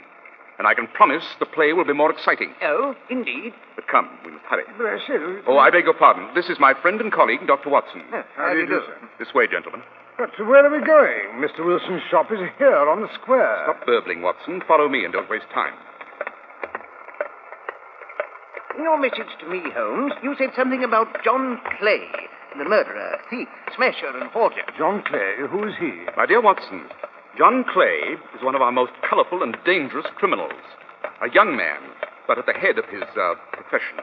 And 0.60 0.68
I 0.68 0.76
can 0.76 0.88
promise 0.88 1.24
the 1.40 1.48
play 1.48 1.74
will 1.74 1.86
be 1.86 1.94
more 1.94 2.12
exciting. 2.12 2.54
Oh, 2.62 2.96
indeed. 3.10 3.54
But 3.76 3.88
come, 3.88 4.08
we 4.24 4.32
must 4.32 4.46
hurry. 4.46 4.64
Bless 4.78 5.02
you. 5.10 5.42
Oh, 5.48 5.58
I 5.58 5.72
beg 5.72 5.86
your 5.86 5.96
pardon. 5.98 6.30
This 6.36 6.46
is 6.46 6.60
my 6.60 6.74
friend 6.80 7.02
and 7.02 7.12
colleague, 7.12 7.48
Dr. 7.48 7.70
Watson. 7.70 8.04
Oh, 8.14 8.22
how 8.36 8.54
do 8.54 8.60
you 8.60 8.68
do, 8.68 8.82
sir? 8.86 8.98
This 9.18 9.34
way, 9.34 9.48
gentlemen. 9.48 9.82
But 10.18 10.30
where 10.46 10.64
are 10.64 10.70
we 10.70 10.86
going? 10.86 11.42
Mr. 11.42 11.66
Wilson's 11.66 12.04
shop 12.12 12.32
is 12.32 12.38
here 12.60 12.88
on 12.88 13.02
the 13.02 13.10
square. 13.16 13.66
Stop 13.66 13.86
burbling, 13.88 14.22
Watson. 14.22 14.62
Follow 14.68 14.88
me 14.88 15.04
and 15.04 15.12
don't 15.12 15.30
waste 15.30 15.50
time. 15.54 15.74
In 18.76 18.84
your 18.84 19.00
message 19.00 19.30
to 19.40 19.48
me, 19.48 19.62
Holmes, 19.76 20.14
you 20.24 20.36
said 20.38 20.50
something 20.56 20.84
about 20.84 21.24
John 21.24 21.60
Clay, 21.78 22.10
the 22.58 22.66
murderer, 22.66 23.20
thief, 23.30 23.48
smasher, 23.76 24.10
and 24.18 24.32
forger. 24.32 24.66
John 24.78 25.04
Clay, 25.06 25.36
who 25.48 25.68
is 25.68 25.76
he? 25.80 26.06
My 26.18 26.26
dear 26.26 26.42
Watson, 26.42 26.90
John 27.38 27.66
Clay 27.72 28.18
is 28.36 28.42
one 28.42 28.56
of 28.56 28.62
our 28.62 28.72
most 28.72 28.94
colorful 29.08 29.44
and 29.44 29.56
dangerous 29.64 30.08
criminals. 30.16 30.58
A 31.22 31.30
young 31.34 31.56
man, 31.56 31.82
but 32.28 32.40
at 32.40 32.48
the 32.48 32.54
head 32.54 32.80
of 32.80 32.86
his 32.86 33.04
uh, 33.16 33.36
profession. 33.52 34.02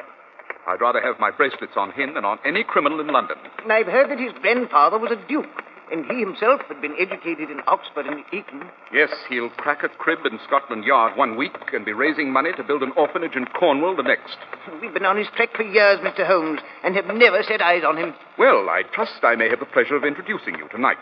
I'd 0.68 0.80
rather 0.80 1.00
have 1.00 1.18
my 1.18 1.32
bracelets 1.32 1.74
on 1.76 1.90
him 1.90 2.14
than 2.14 2.24
on 2.24 2.38
any 2.44 2.62
criminal 2.62 3.00
in 3.00 3.08
London. 3.08 3.38
I've 3.68 3.86
heard 3.86 4.10
that 4.10 4.20
his 4.20 4.32
grandfather 4.40 4.98
was 4.98 5.10
a 5.10 5.28
duke, 5.28 5.59
and 5.90 6.06
he 6.06 6.20
himself 6.20 6.60
had 6.68 6.80
been 6.80 6.94
educated 6.98 7.50
in 7.50 7.60
Oxford 7.66 8.06
and 8.06 8.24
Eton. 8.32 8.62
Yes, 8.92 9.10
he'll 9.28 9.50
crack 9.50 9.82
a 9.82 9.88
crib 9.88 10.20
in 10.24 10.38
Scotland 10.46 10.84
Yard 10.84 11.16
one 11.16 11.36
week 11.36 11.56
and 11.72 11.84
be 11.84 11.92
raising 11.92 12.32
money 12.32 12.50
to 12.56 12.62
build 12.62 12.82
an 12.82 12.92
orphanage 12.96 13.34
in 13.34 13.46
Cornwall 13.46 13.96
the 13.96 14.02
next. 14.02 14.36
We've 14.80 14.94
been 14.94 15.04
on 15.04 15.16
his 15.16 15.26
track 15.36 15.50
for 15.56 15.62
years, 15.62 15.98
Mr. 16.00 16.26
Holmes, 16.26 16.60
and 16.84 16.94
have 16.96 17.06
never 17.06 17.42
set 17.42 17.60
eyes 17.60 17.82
on 17.86 17.96
him. 17.96 18.14
Well, 18.38 18.68
I 18.68 18.82
trust 18.94 19.22
I 19.22 19.34
may 19.36 19.48
have 19.48 19.60
the 19.60 19.66
pleasure 19.66 19.96
of 19.96 20.04
introducing 20.04 20.54
you 20.56 20.68
tonight. 20.68 20.98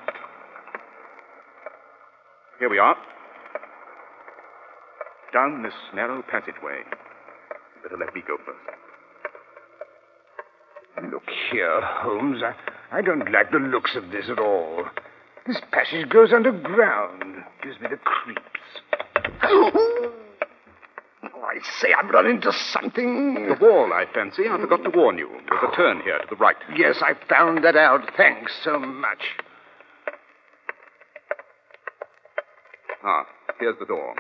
Here 2.59 2.69
we 2.69 2.79
are. 2.79 2.97
Down 5.33 5.63
this 5.63 5.75
narrow 5.95 6.23
passageway. 6.23 6.83
Better 7.83 7.97
let 7.99 8.15
me 8.15 8.23
go 8.27 8.37
first. 8.45 8.59
Look 11.13 11.23
here, 11.53 11.81
Holmes. 11.81 12.43
I, 12.43 12.55
I 12.91 13.03
don't 13.03 13.31
like 13.31 13.51
the 13.51 13.59
looks 13.59 13.95
of 13.97 14.11
this 14.11 14.29
at 14.31 14.39
all. 14.39 14.85
This 15.47 15.61
passage 15.73 16.09
goes 16.09 16.33
underground. 16.33 17.45
Gives 17.63 17.81
me 17.81 17.89
the 17.91 17.97
creeps. 17.97 18.41
Oh, 19.43 20.23
I 21.25 21.59
say, 21.81 21.89
I've 21.93 22.11
run 22.11 22.27
into 22.27 22.53
something. 22.73 23.35
The 23.49 23.57
wall, 23.61 23.93
I 23.93 24.05
fancy. 24.13 24.45
I 24.49 24.59
forgot 24.59 24.85
to 24.85 24.91
warn 24.91 25.19
you. 25.19 25.29
There's 25.49 25.73
a 25.73 25.77
turn 25.77 26.01
here 26.03 26.19
to 26.19 26.27
the 26.29 26.37
right. 26.37 26.57
Yes, 26.77 27.03
I 27.03 27.15
found 27.29 27.65
that 27.65 27.77
out. 27.77 28.11
Thanks 28.17 28.53
so 28.63 28.79
much. 28.79 29.23
Ah, 33.05 33.27
here's 33.61 33.79
the 33.79 33.87
door. 33.87 34.15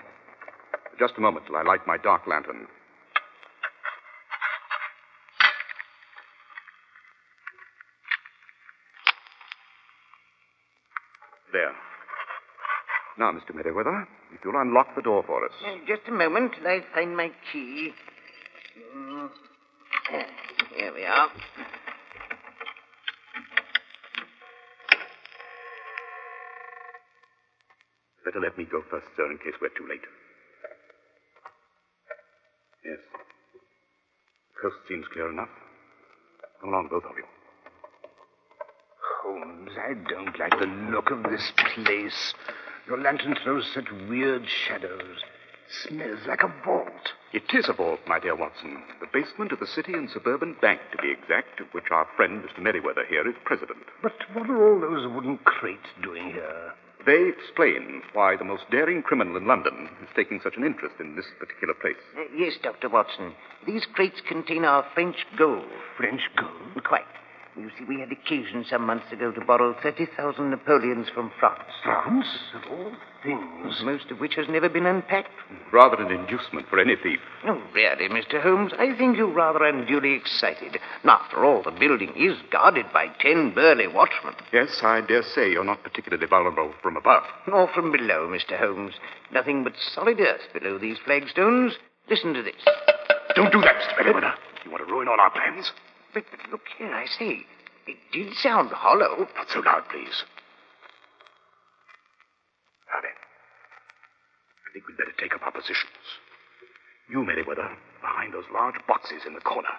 Just 0.98 1.14
a 1.16 1.20
moment 1.20 1.46
till 1.46 1.56
I 1.56 1.62
light 1.62 1.86
my 1.86 1.96
dark 1.96 2.26
lantern. 2.26 2.66
There. 11.52 11.72
Now, 13.18 13.32
Mr. 13.32 13.54
Merriweather, 13.54 14.06
if 14.32 14.40
you'll 14.44 14.60
unlock 14.60 14.94
the 14.94 15.02
door 15.02 15.24
for 15.26 15.44
us. 15.44 15.52
Uh, 15.66 15.76
just 15.86 16.02
a 16.08 16.12
moment 16.12 16.52
till 16.56 16.66
I 16.68 16.80
find 16.94 17.16
my 17.16 17.30
key. 17.52 17.90
Mm, 18.96 19.28
Here 20.76 20.92
we 20.94 21.04
are. 21.04 21.28
Better 28.24 28.40
let 28.40 28.58
me 28.58 28.64
go 28.70 28.82
first, 28.90 29.06
sir, 29.16 29.30
in 29.30 29.38
case 29.38 29.54
we're 29.60 29.68
too 29.76 29.88
late. 29.88 30.04
Yes. 32.84 32.98
The 33.12 34.60
Coast 34.62 34.76
seems 34.88 35.06
clear 35.12 35.30
enough. 35.30 35.48
Come 36.60 36.70
along, 36.70 36.88
both 36.90 37.04
of 37.04 37.16
you. 37.16 37.24
Holmes, 39.88 40.06
I 40.06 40.10
don't 40.10 40.38
like 40.38 40.58
the 40.58 40.66
look 40.90 41.10
of 41.10 41.22
this 41.24 41.52
place. 41.74 42.34
Your 42.86 42.98
lantern 43.00 43.36
throws 43.42 43.66
such 43.74 43.86
weird 44.08 44.46
shadows. 44.46 45.18
Smells 45.86 46.20
like 46.26 46.42
a 46.42 46.52
vault. 46.64 47.12
It 47.32 47.44
is 47.52 47.68
a 47.68 47.74
vault, 47.74 48.00
my 48.06 48.18
dear 48.18 48.34
Watson. 48.34 48.82
The 49.00 49.06
basement 49.12 49.52
of 49.52 49.60
the 49.60 49.66
City 49.66 49.92
and 49.92 50.08
Suburban 50.10 50.56
Bank, 50.62 50.80
to 50.92 51.02
be 51.02 51.10
exact, 51.10 51.60
of 51.60 51.66
which 51.72 51.90
our 51.90 52.06
friend, 52.16 52.42
Mr. 52.42 52.62
Merriweather, 52.62 53.04
here 53.08 53.28
is 53.28 53.34
president. 53.44 53.84
But 54.02 54.14
what 54.32 54.48
are 54.48 54.62
all 54.62 54.80
those 54.80 55.06
wooden 55.12 55.38
crates 55.38 55.88
doing 56.02 56.32
here? 56.32 56.72
They 57.04 57.28
explain 57.28 58.02
why 58.12 58.36
the 58.36 58.44
most 58.44 58.64
daring 58.70 59.02
criminal 59.02 59.36
in 59.36 59.46
London 59.46 59.88
is 60.02 60.08
taking 60.16 60.40
such 60.42 60.56
an 60.56 60.64
interest 60.64 60.96
in 61.00 61.16
this 61.16 61.26
particular 61.38 61.74
place. 61.74 62.00
Uh, 62.16 62.22
yes, 62.36 62.54
Dr. 62.62 62.88
Watson. 62.88 63.34
These 63.66 63.86
crates 63.92 64.20
contain 64.26 64.64
our 64.64 64.84
French 64.94 65.16
gold. 65.36 65.68
French 65.96 66.22
gold? 66.36 66.84
Quite. 66.84 67.04
You 67.68 67.84
see, 67.84 67.84
we 67.84 68.00
had 68.00 68.10
occasion 68.10 68.64
some 68.70 68.86
months 68.86 69.12
ago 69.12 69.30
to 69.30 69.44
borrow 69.44 69.76
30,000 69.82 70.48
Napoleons 70.48 71.10
from 71.10 71.30
France. 71.38 71.68
France, 71.84 72.26
of 72.54 72.62
all 72.72 72.92
things. 73.22 73.74
Mm, 73.82 73.84
most 73.84 74.10
of 74.10 74.20
which 74.20 74.36
has 74.36 74.46
never 74.48 74.70
been 74.70 74.86
unpacked. 74.86 75.28
Rather 75.70 76.02
an 76.02 76.10
inducement 76.10 76.66
for 76.70 76.78
any 76.78 76.96
thief. 76.96 77.18
Oh, 77.44 77.60
really, 77.74 78.08
Mr. 78.08 78.40
Holmes, 78.40 78.72
I 78.78 78.96
think 78.96 79.18
you're 79.18 79.30
rather 79.30 79.64
unduly 79.64 80.14
excited. 80.14 80.78
After 81.04 81.44
all, 81.44 81.62
the 81.62 81.70
building 81.72 82.14
is 82.16 82.38
guarded 82.50 82.86
by 82.90 83.08
ten 83.20 83.52
burly 83.52 83.86
watchmen. 83.86 84.32
Yes, 84.50 84.80
I 84.82 85.02
dare 85.02 85.22
say 85.22 85.50
you're 85.50 85.62
not 85.62 85.82
particularly 85.82 86.26
vulnerable 86.26 86.72
from 86.82 86.96
above. 86.96 87.24
Nor 87.46 87.68
from 87.74 87.92
below, 87.92 88.28
Mr. 88.28 88.58
Holmes. 88.58 88.94
Nothing 89.30 89.62
but 89.62 89.74
solid 89.94 90.20
earth 90.20 90.54
below 90.54 90.78
these 90.78 90.96
flagstones. 91.04 91.74
Listen 92.08 92.32
to 92.32 92.42
this. 92.42 92.64
Don't 93.34 93.52
do 93.52 93.60
that, 93.60 93.74
Mr. 93.74 93.98
Merriweather. 93.98 94.32
You 94.64 94.70
want 94.70 94.86
to 94.86 94.90
ruin 94.90 95.08
all 95.08 95.20
our 95.20 95.30
plans? 95.30 95.70
But, 96.14 96.24
but 96.30 96.40
look 96.50 96.62
here, 96.78 96.94
I 96.94 97.04
say. 97.18 97.44
It 97.88 97.96
did 98.12 98.34
sound 98.34 98.70
hollow. 98.70 99.26
Not 99.34 99.48
so 99.48 99.60
loud, 99.60 99.88
please. 99.88 100.24
Now 102.92 103.00
then, 103.00 103.16
I 103.16 104.68
think 104.74 104.86
we'd 104.86 104.98
better 104.98 105.16
take 105.18 105.34
up 105.34 105.42
our 105.42 105.52
positions. 105.52 106.04
You, 107.08 107.24
Merriweather, 107.24 107.70
behind 108.02 108.34
those 108.34 108.44
large 108.52 108.76
boxes 108.86 109.22
in 109.26 109.32
the 109.32 109.40
corner. 109.40 109.72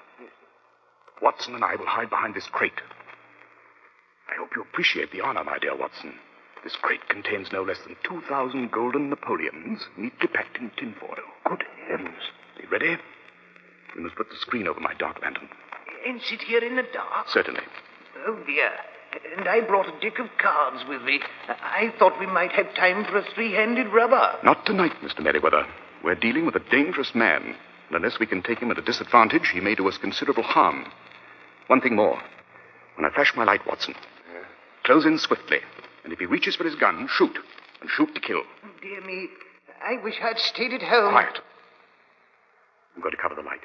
Watson 1.22 1.54
and 1.54 1.64
I 1.64 1.76
will 1.76 1.86
hide 1.86 2.10
behind 2.10 2.34
this 2.34 2.48
crate. 2.48 2.82
I 4.28 4.38
hope 4.40 4.50
you 4.56 4.64
appreciate 4.64 5.12
the 5.12 5.22
honor, 5.22 5.44
my 5.44 5.60
dear 5.60 5.78
Watson. 5.78 6.16
This 6.64 6.76
crate 6.82 7.08
contains 7.10 7.52
no 7.52 7.62
less 7.62 7.80
than 7.86 7.96
2,000 8.04 8.72
golden 8.72 9.10
Napoleons, 9.12 9.82
neatly 9.98 10.28
packed 10.28 10.58
in 10.58 10.72
tinfoil. 10.78 11.16
Good 11.46 11.64
heavens. 11.88 12.24
Be 12.58 12.66
ready? 12.68 12.98
We 13.96 14.02
must 14.02 14.16
put 14.16 14.30
the 14.30 14.38
screen 14.38 14.68
over 14.68 14.80
my 14.80 14.96
dark 14.96 15.22
lantern. 15.22 15.50
And 16.08 16.22
sit 16.24 16.42
here 16.42 16.64
in 16.64 16.76
the 16.76 16.84
dark? 16.92 17.30
Certainly. 17.30 17.62
Oh, 18.28 18.38
dear. 18.46 18.72
And 19.38 19.48
I 19.48 19.62
brought 19.62 19.88
a 19.88 20.00
deck 20.00 20.20
of 20.20 20.28
cards 20.40 20.84
with 20.88 21.02
me. 21.02 21.20
I 21.48 21.94
thought 21.98 22.20
we 22.20 22.28
might 22.28 22.52
have 22.52 22.74
time 22.76 23.06
for 23.06 23.18
a 23.18 23.24
three-handed 23.34 23.88
rubber. 23.88 24.38
Not 24.44 24.66
tonight, 24.66 24.94
Mr. 25.02 25.24
Merriweather. 25.24 25.66
We're 26.04 26.16
dealing 26.16 26.46
with 26.46 26.56
a 26.56 26.70
dangerous 26.72 27.16
man. 27.16 27.56
And 27.88 27.96
unless 27.96 28.20
we 28.20 28.28
can 28.28 28.44
take 28.44 28.60
him 28.60 28.70
at 28.72 28.78
a 28.78 28.84
disadvantage, 28.84 29.50
he 29.52 29.60
may 29.60 29.74
do 29.76 29.88
us 29.88 29.98
considerable 29.98 30.44
harm. 30.44 30.86
One 31.68 31.82
thing 31.82 31.96
more. 31.96 32.22
When 32.96 33.06
I 33.06 33.14
flash 33.14 33.34
my 33.36 33.46
light, 33.46 33.66
Watson, 33.66 33.96
close 34.84 35.06
in 35.06 35.18
swiftly. 35.18 35.60
And 36.04 36.14
if 36.14 36.20
he 36.20 36.26
reaches 36.26 36.56
for 36.56 36.64
his 36.64 36.76
gun, 36.76 37.08
shoot. 37.12 37.38
And 37.82 37.90
shoot 37.90 38.14
to 38.14 38.22
kill. 38.22 38.44
Oh, 38.64 38.70
dear 38.82 39.02
me. 39.02 39.28
I 39.82 40.04
wish 40.04 40.16
I'd 40.22 40.38
stayed 40.38 40.74
at 40.74 40.82
home. 40.82 41.12
Quiet. 41.12 41.40
I'm 42.96 43.02
going 43.02 43.16
to 43.16 43.22
cover 43.22 43.36
the 43.36 43.42
light. 43.42 43.62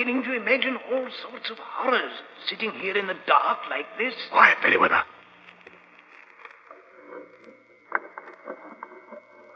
Beginning 0.00 0.22
to 0.22 0.32
imagine 0.32 0.76
all 0.90 1.08
sorts 1.22 1.50
of 1.50 1.58
horrors 1.58 2.12
sitting 2.48 2.70
here 2.72 2.96
in 2.96 3.06
the 3.06 3.16
dark 3.26 3.58
like 3.68 3.86
this. 3.98 4.14
Quiet, 4.30 4.56
Merriweather. 4.62 5.02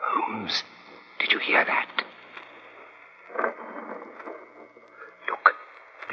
Holmes, 0.02 0.62
did 1.18 1.32
you 1.32 1.38
hear 1.38 1.64
that? 1.64 1.88
Look, 5.28 5.54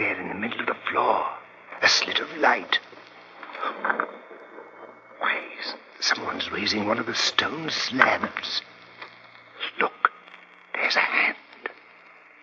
there 0.02 0.20
in 0.20 0.30
the 0.30 0.36
middle 0.36 0.60
of 0.60 0.66
the 0.66 0.76
floor, 0.90 1.24
a 1.84 1.88
slit 1.88 2.20
of 2.20 2.28
light. 2.38 2.80
Why, 5.20 5.40
someone's 6.00 6.52
raising 6.52 6.88
one 6.88 6.98
of 6.98 7.06
the 7.06 7.14
stone 7.14 7.70
slabs. 7.70 8.64
Look, 9.80 10.10
there's 10.74 10.96
a 10.96 11.02
hand. 11.02 11.38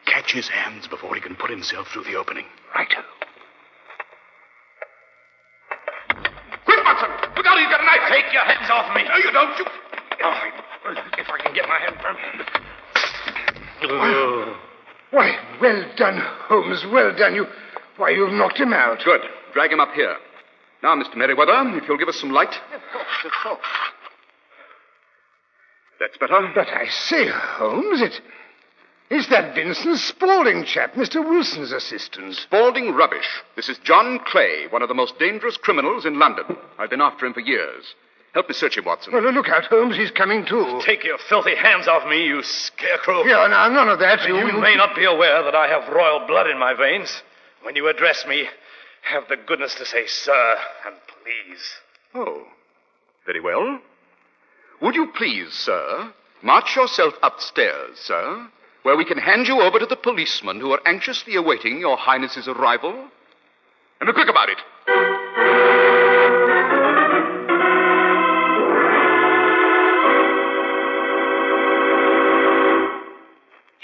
Catch 0.06 0.32
his 0.32 0.48
hands 0.48 0.86
before 0.86 1.16
he 1.16 1.20
can 1.20 1.34
put 1.34 1.50
himself 1.50 1.88
through 1.88 2.04
the 2.04 2.14
opening. 2.14 2.46
Righto. 2.72 3.02
Quick, 6.64 6.84
Watson! 6.84 7.10
Look 7.36 7.46
out, 7.46 7.58
he's 7.58 7.68
got 7.68 7.80
a 7.80 7.84
knife! 7.84 8.08
Take 8.08 8.32
your 8.32 8.44
hands 8.44 8.70
off 8.70 8.94
me. 8.94 9.02
No, 9.02 9.16
you 9.16 9.32
don't. 9.32 9.58
You... 9.58 9.64
Oh, 10.22 10.40
if 11.18 11.28
I 11.28 11.38
can 11.42 11.54
get 11.54 11.66
my 11.68 11.78
hand 11.80 11.96
from. 12.00 12.16
Why, 15.10 15.36
well 15.60 15.84
done, 15.96 16.18
Holmes, 16.48 16.84
well 16.92 17.14
done. 17.16 17.34
You, 17.34 17.46
why, 17.96 18.10
you've 18.10 18.32
knocked 18.32 18.58
him 18.58 18.72
out. 18.72 19.02
Good. 19.04 19.22
Drag 19.54 19.72
him 19.72 19.80
up 19.80 19.92
here. 19.94 20.16
Now, 20.82 20.94
Mr. 20.94 21.16
Merriweather, 21.16 21.76
if 21.76 21.88
you'll 21.88 21.98
give 21.98 22.08
us 22.08 22.20
some 22.20 22.30
light. 22.30 22.54
Of 22.72 22.80
course, 22.92 23.24
of 23.24 23.32
course. 23.42 23.66
That's 25.98 26.16
better. 26.18 26.52
But 26.54 26.68
I 26.68 26.86
say, 26.86 27.26
Holmes, 27.26 28.00
it, 28.02 28.20
it's 29.10 29.28
that 29.28 29.54
Vincent 29.54 29.98
Spaulding 29.98 30.64
chap, 30.64 30.94
Mr. 30.94 31.28
Wilson's 31.28 31.72
assistant. 31.72 32.34
Spaulding 32.36 32.94
rubbish. 32.94 33.26
This 33.56 33.68
is 33.68 33.78
John 33.78 34.20
Clay, 34.26 34.66
one 34.70 34.82
of 34.82 34.88
the 34.88 34.94
most 34.94 35.18
dangerous 35.18 35.56
criminals 35.56 36.06
in 36.06 36.18
London. 36.18 36.44
I've 36.78 36.90
been 36.90 37.00
after 37.00 37.26
him 37.26 37.34
for 37.34 37.40
years. 37.40 37.94
Help 38.34 38.48
me 38.48 38.54
search 38.54 38.76
him, 38.76 38.84
Watson. 38.84 39.12
Well, 39.12 39.22
look 39.32 39.48
out, 39.48 39.64
Holmes, 39.64 39.96
he's 39.96 40.10
coming 40.10 40.44
too. 40.44 40.80
Take 40.84 41.02
your 41.02 41.18
filthy 41.28 41.56
hands 41.56 41.88
off 41.88 42.08
me, 42.08 42.26
you 42.26 42.42
scarecrow. 42.42 43.24
Here, 43.24 43.48
now, 43.48 43.68
none 43.68 43.88
of 43.88 43.98
that. 44.00 44.26
You 44.28 44.34
may 44.60 44.76
not 44.76 44.94
be 44.94 45.04
aware 45.04 45.42
that 45.44 45.54
I 45.54 45.66
have 45.68 45.92
royal 45.92 46.26
blood 46.26 46.46
in 46.46 46.58
my 46.58 46.74
veins. 46.74 47.22
When 47.62 47.74
you 47.74 47.88
address 47.88 48.26
me, 48.26 48.46
have 49.02 49.24
the 49.28 49.36
goodness 49.36 49.74
to 49.76 49.86
say 49.86 50.06
sir 50.06 50.56
and 50.86 50.94
please. 51.06 51.74
Oh, 52.14 52.44
very 53.26 53.40
well. 53.40 53.80
Would 54.82 54.94
you 54.94 55.10
please, 55.16 55.52
sir, 55.52 56.12
march 56.42 56.76
yourself 56.76 57.14
upstairs, 57.22 57.98
sir, 57.98 58.46
where 58.82 58.96
we 58.96 59.04
can 59.04 59.18
hand 59.18 59.48
you 59.48 59.60
over 59.60 59.78
to 59.78 59.86
the 59.86 59.96
policemen 59.96 60.60
who 60.60 60.72
are 60.72 60.80
anxiously 60.86 61.34
awaiting 61.34 61.80
your 61.80 61.96
highness's 61.96 62.46
arrival? 62.46 63.08
And 64.00 64.06
be 64.06 64.12
quick 64.12 64.28
about 64.28 64.48
it. 64.48 64.58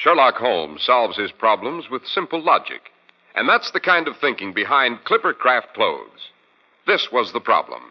Sherlock 0.04 0.36
Holmes 0.36 0.82
solves 0.82 1.16
his 1.16 1.32
problems 1.32 1.88
with 1.88 2.06
simple 2.06 2.42
logic. 2.42 2.90
And 3.34 3.48
that's 3.48 3.70
the 3.70 3.80
kind 3.80 4.06
of 4.06 4.18
thinking 4.18 4.52
behind 4.52 5.02
Clippercraft 5.04 5.72
clothes. 5.72 6.28
This 6.86 7.08
was 7.10 7.32
the 7.32 7.40
problem. 7.40 7.90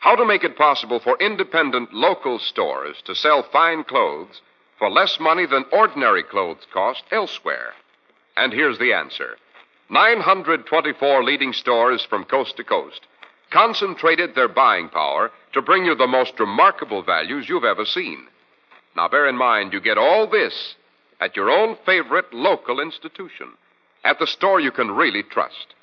How 0.00 0.16
to 0.16 0.26
make 0.26 0.44
it 0.44 0.58
possible 0.58 1.00
for 1.00 1.16
independent 1.18 1.94
local 1.94 2.38
stores 2.38 3.00
to 3.06 3.14
sell 3.14 3.42
fine 3.42 3.84
clothes 3.84 4.42
for 4.78 4.90
less 4.90 5.16
money 5.18 5.46
than 5.46 5.64
ordinary 5.72 6.22
clothes 6.22 6.66
cost 6.74 7.04
elsewhere. 7.10 7.72
And 8.36 8.52
here's 8.52 8.78
the 8.78 8.92
answer. 8.92 9.38
924 9.88 11.24
leading 11.24 11.54
stores 11.54 12.04
from 12.04 12.24
coast 12.24 12.58
to 12.58 12.64
coast 12.64 13.00
concentrated 13.50 14.34
their 14.34 14.48
buying 14.48 14.90
power 14.90 15.30
to 15.54 15.62
bring 15.62 15.86
you 15.86 15.94
the 15.94 16.06
most 16.06 16.38
remarkable 16.38 17.02
values 17.02 17.48
you've 17.48 17.64
ever 17.64 17.86
seen. 17.86 18.26
Now 18.94 19.08
bear 19.08 19.26
in 19.26 19.38
mind 19.38 19.72
you 19.72 19.80
get 19.80 19.96
all 19.96 20.28
this 20.28 20.74
at 21.20 21.36
your 21.36 21.50
own 21.50 21.76
favorite 21.86 22.32
local 22.32 22.80
institution, 22.80 23.52
at 24.04 24.18
the 24.18 24.26
store 24.26 24.60
you 24.60 24.70
can 24.70 24.90
really 24.90 25.22
trust. 25.22 25.74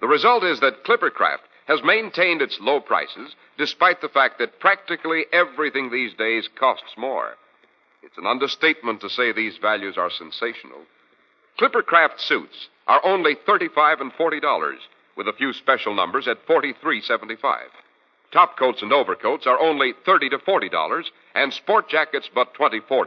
The 0.00 0.08
result 0.08 0.44
is 0.44 0.60
that 0.60 0.84
Clippercraft 0.84 1.44
has 1.66 1.82
maintained 1.84 2.42
its 2.42 2.58
low 2.60 2.80
prices 2.80 3.34
despite 3.58 4.00
the 4.00 4.08
fact 4.08 4.38
that 4.38 4.60
practically 4.60 5.26
everything 5.32 5.90
these 5.90 6.14
days 6.14 6.48
costs 6.58 6.94
more. 6.96 7.36
It's 8.02 8.18
an 8.18 8.26
understatement 8.26 9.00
to 9.02 9.10
say 9.10 9.32
these 9.32 9.58
values 9.58 9.96
are 9.98 10.10
sensational. 10.10 10.80
Clippercraft 11.58 12.18
suits 12.18 12.68
are 12.86 13.04
only 13.04 13.36
35 13.46 14.00
and 14.00 14.12
$40 14.14 14.76
with 15.16 15.28
a 15.28 15.32
few 15.34 15.52
special 15.52 15.94
numbers 15.94 16.26
at 16.26 16.46
$43.75. 16.46 17.36
Top 18.32 18.56
coats 18.58 18.80
and 18.80 18.92
overcoats 18.92 19.46
are 19.46 19.60
only 19.60 19.92
30 20.06 20.30
to 20.30 20.38
$40 20.38 21.04
and 21.34 21.52
sport 21.52 21.88
jackets 21.88 22.30
but 22.34 22.54
$24. 22.54 23.06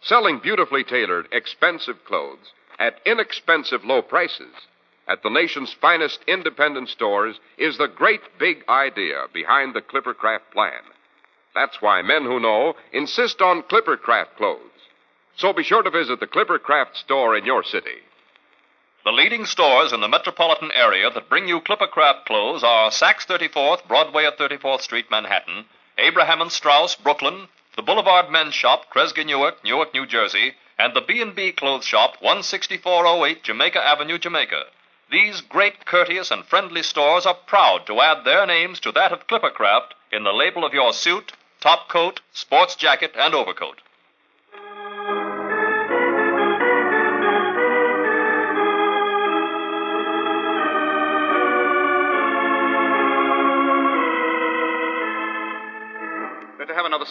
Selling 0.00 0.38
beautifully 0.38 0.84
tailored, 0.84 1.28
expensive 1.32 2.04
clothes 2.04 2.52
at 2.78 3.00
inexpensive 3.04 3.84
low 3.84 4.02
prices 4.02 4.54
at 5.08 5.22
the 5.22 5.30
nation's 5.30 5.72
finest 5.72 6.20
independent 6.28 6.88
stores 6.88 7.40
is 7.56 7.78
the 7.78 7.88
great 7.88 8.20
big 8.38 8.62
idea 8.68 9.24
behind 9.32 9.74
the 9.74 9.80
Clippercraft 9.80 10.50
plan. 10.52 10.82
That's 11.54 11.80
why 11.80 12.02
men 12.02 12.24
who 12.24 12.38
know 12.38 12.74
insist 12.92 13.40
on 13.40 13.62
Clippercraft 13.62 14.36
clothes. 14.36 14.60
So 15.36 15.52
be 15.52 15.62
sure 15.62 15.82
to 15.82 15.90
visit 15.90 16.20
the 16.20 16.26
Clippercraft 16.26 16.94
store 16.96 17.36
in 17.36 17.46
your 17.46 17.64
city. 17.64 18.02
The 19.04 19.12
leading 19.12 19.46
stores 19.46 19.92
in 19.92 20.00
the 20.00 20.08
metropolitan 20.08 20.70
area 20.74 21.08
that 21.10 21.30
bring 21.30 21.48
you 21.48 21.60
Clippercraft 21.60 22.26
clothes 22.26 22.62
are 22.62 22.90
Saks 22.90 23.26
34th, 23.26 23.88
Broadway 23.88 24.26
at 24.26 24.38
34th 24.38 24.82
Street, 24.82 25.06
Manhattan, 25.10 25.64
Abraham 25.96 26.42
and 26.42 26.52
Straus, 26.52 26.94
Brooklyn, 26.94 27.48
the 27.78 27.82
Boulevard 27.84 28.28
Men's 28.28 28.54
Shop, 28.54 28.90
Kresge 28.92 29.24
Newark, 29.24 29.62
Newark, 29.62 29.94
New 29.94 30.04
Jersey, 30.04 30.54
and 30.80 30.94
the 30.94 31.00
B&B 31.00 31.52
Clothes 31.52 31.84
Shop, 31.84 32.16
16408 32.20 33.44
Jamaica 33.44 33.80
Avenue, 33.80 34.18
Jamaica. 34.18 34.64
These 35.12 35.42
great, 35.42 35.86
courteous, 35.86 36.32
and 36.32 36.44
friendly 36.44 36.82
stores 36.82 37.24
are 37.24 37.36
proud 37.46 37.86
to 37.86 38.00
add 38.00 38.24
their 38.24 38.44
names 38.46 38.80
to 38.80 38.90
that 38.90 39.12
of 39.12 39.28
Clippercraft 39.28 39.92
in 40.10 40.24
the 40.24 40.32
label 40.32 40.64
of 40.64 40.74
your 40.74 40.92
suit, 40.92 41.34
top 41.60 41.88
coat, 41.88 42.20
sports 42.32 42.74
jacket, 42.74 43.12
and 43.14 43.32
overcoat. 43.32 43.80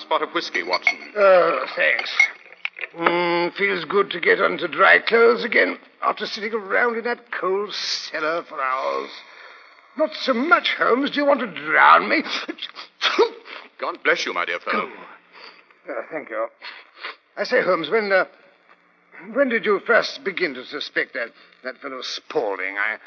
Spot 0.08 0.22
of 0.22 0.30
whiskey, 0.34 0.64
Watson. 0.64 0.98
Oh, 1.18 1.66
thanks. 1.76 2.10
Mm, 2.98 3.54
feels 3.56 3.84
good 3.86 4.10
to 4.12 4.22
get 4.22 4.40
onto 4.40 4.68
dry 4.70 5.00
clothes 5.00 5.44
again 5.44 5.78
after 6.02 6.26
sitting 6.26 6.54
around 6.54 6.98
in 6.98 7.04
that 7.04 7.30
cold 7.32 7.74
cellar 7.74 8.44
for 8.44 8.60
hours. 8.62 9.10
Not 9.98 10.12
so 10.22 10.34
much, 10.34 10.76
Holmes. 10.76 11.12
Do 11.12 11.20
you 11.20 11.26
want 11.26 11.42
to 11.42 11.48
drown 11.48 12.08
me? 12.08 12.24
God 13.80 13.98
bless 14.04 14.26
you, 14.26 14.34
my 14.34 14.46
dear 14.46 14.60
fellow. 14.60 14.90
Uh, 15.90 15.94
thank 16.10 16.30
you. 16.30 16.48
I 17.36 17.44
say, 17.44 17.62
Holmes, 17.62 17.90
when 17.90 18.12
uh, 18.12 18.26
when 19.34 19.50
did 19.50 19.66
you 19.66 19.82
first 19.86 20.24
begin 20.24 20.54
to 20.54 20.66
suspect 20.66 21.16
that 21.16 21.30
that 21.66 21.78
fellow 21.80 22.02
Spaulding? 22.02 22.78
I, 22.78 22.98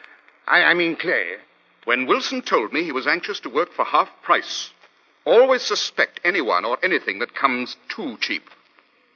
I, 0.47 0.65
I 0.65 0.75
mean 0.75 0.97
Clay. 0.97 1.37
When 1.85 2.07
Wilson 2.07 2.43
told 2.43 2.75
me 2.75 2.85
he 2.85 2.93
was 2.93 3.07
anxious 3.07 3.41
to 3.41 3.49
work 3.49 3.73
for 3.73 3.87
half 3.87 4.09
price, 4.23 4.71
always 5.25 5.63
suspect 5.63 6.21
anyone 6.25 6.65
or 6.65 6.79
anything 6.83 7.19
that 7.19 7.35
comes 7.35 7.77
too 7.89 8.17
cheap. 8.21 8.49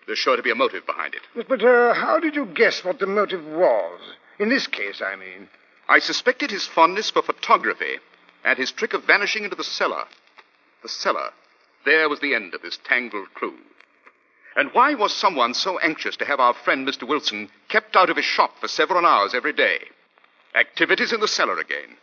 There's 0.07 0.19
sure 0.19 0.37
to 0.37 0.43
be 0.43 0.51
a 0.51 0.55
motive 0.55 0.87
behind 0.87 1.14
it. 1.14 1.23
But 1.49 1.64
uh, 1.64 1.95
how 1.95 2.19
did 2.21 2.35
you 2.35 2.47
guess 2.47 2.85
what 2.85 2.99
the 2.99 3.07
motive 3.07 3.45
was? 3.47 4.01
In 4.38 4.49
this 4.49 4.67
case, 4.67 5.01
I 5.01 5.17
mean. 5.17 5.49
I 5.88 5.99
suspected 5.99 6.51
his 6.51 6.67
fondness 6.67 7.11
for 7.11 7.23
photography 7.23 7.99
and 8.45 8.59
his 8.59 8.73
trick 8.73 8.95
of 8.95 9.05
vanishing 9.05 9.45
into 9.45 9.57
the 9.57 9.64
cellar. 9.64 10.05
The 10.83 10.88
cellar. 10.88 11.31
There 11.85 12.09
was 12.09 12.21
the 12.21 12.35
end 12.35 12.55
of 12.55 12.62
this 12.62 12.79
tangled 12.85 13.33
clue. 13.35 13.59
And 14.57 14.71
why 14.73 14.95
was 14.95 15.12
someone 15.12 15.55
so 15.55 15.79
anxious 15.79 16.17
to 16.19 16.25
have 16.25 16.40
our 16.40 16.55
friend 16.55 16.87
Mr. 16.87 17.09
Wilson 17.09 17.51
kept 17.69 17.97
out 17.97 18.11
of 18.11 18.17
his 18.17 18.25
shop 18.25 18.53
for 18.61 18.69
several 18.69 19.05
hours 19.05 19.35
every 19.35 19.53
day? 19.53 19.81
Activities 20.55 21.12
in 21.12 21.21
the 21.21 21.29
cellar 21.29 21.59
again. 21.59 21.97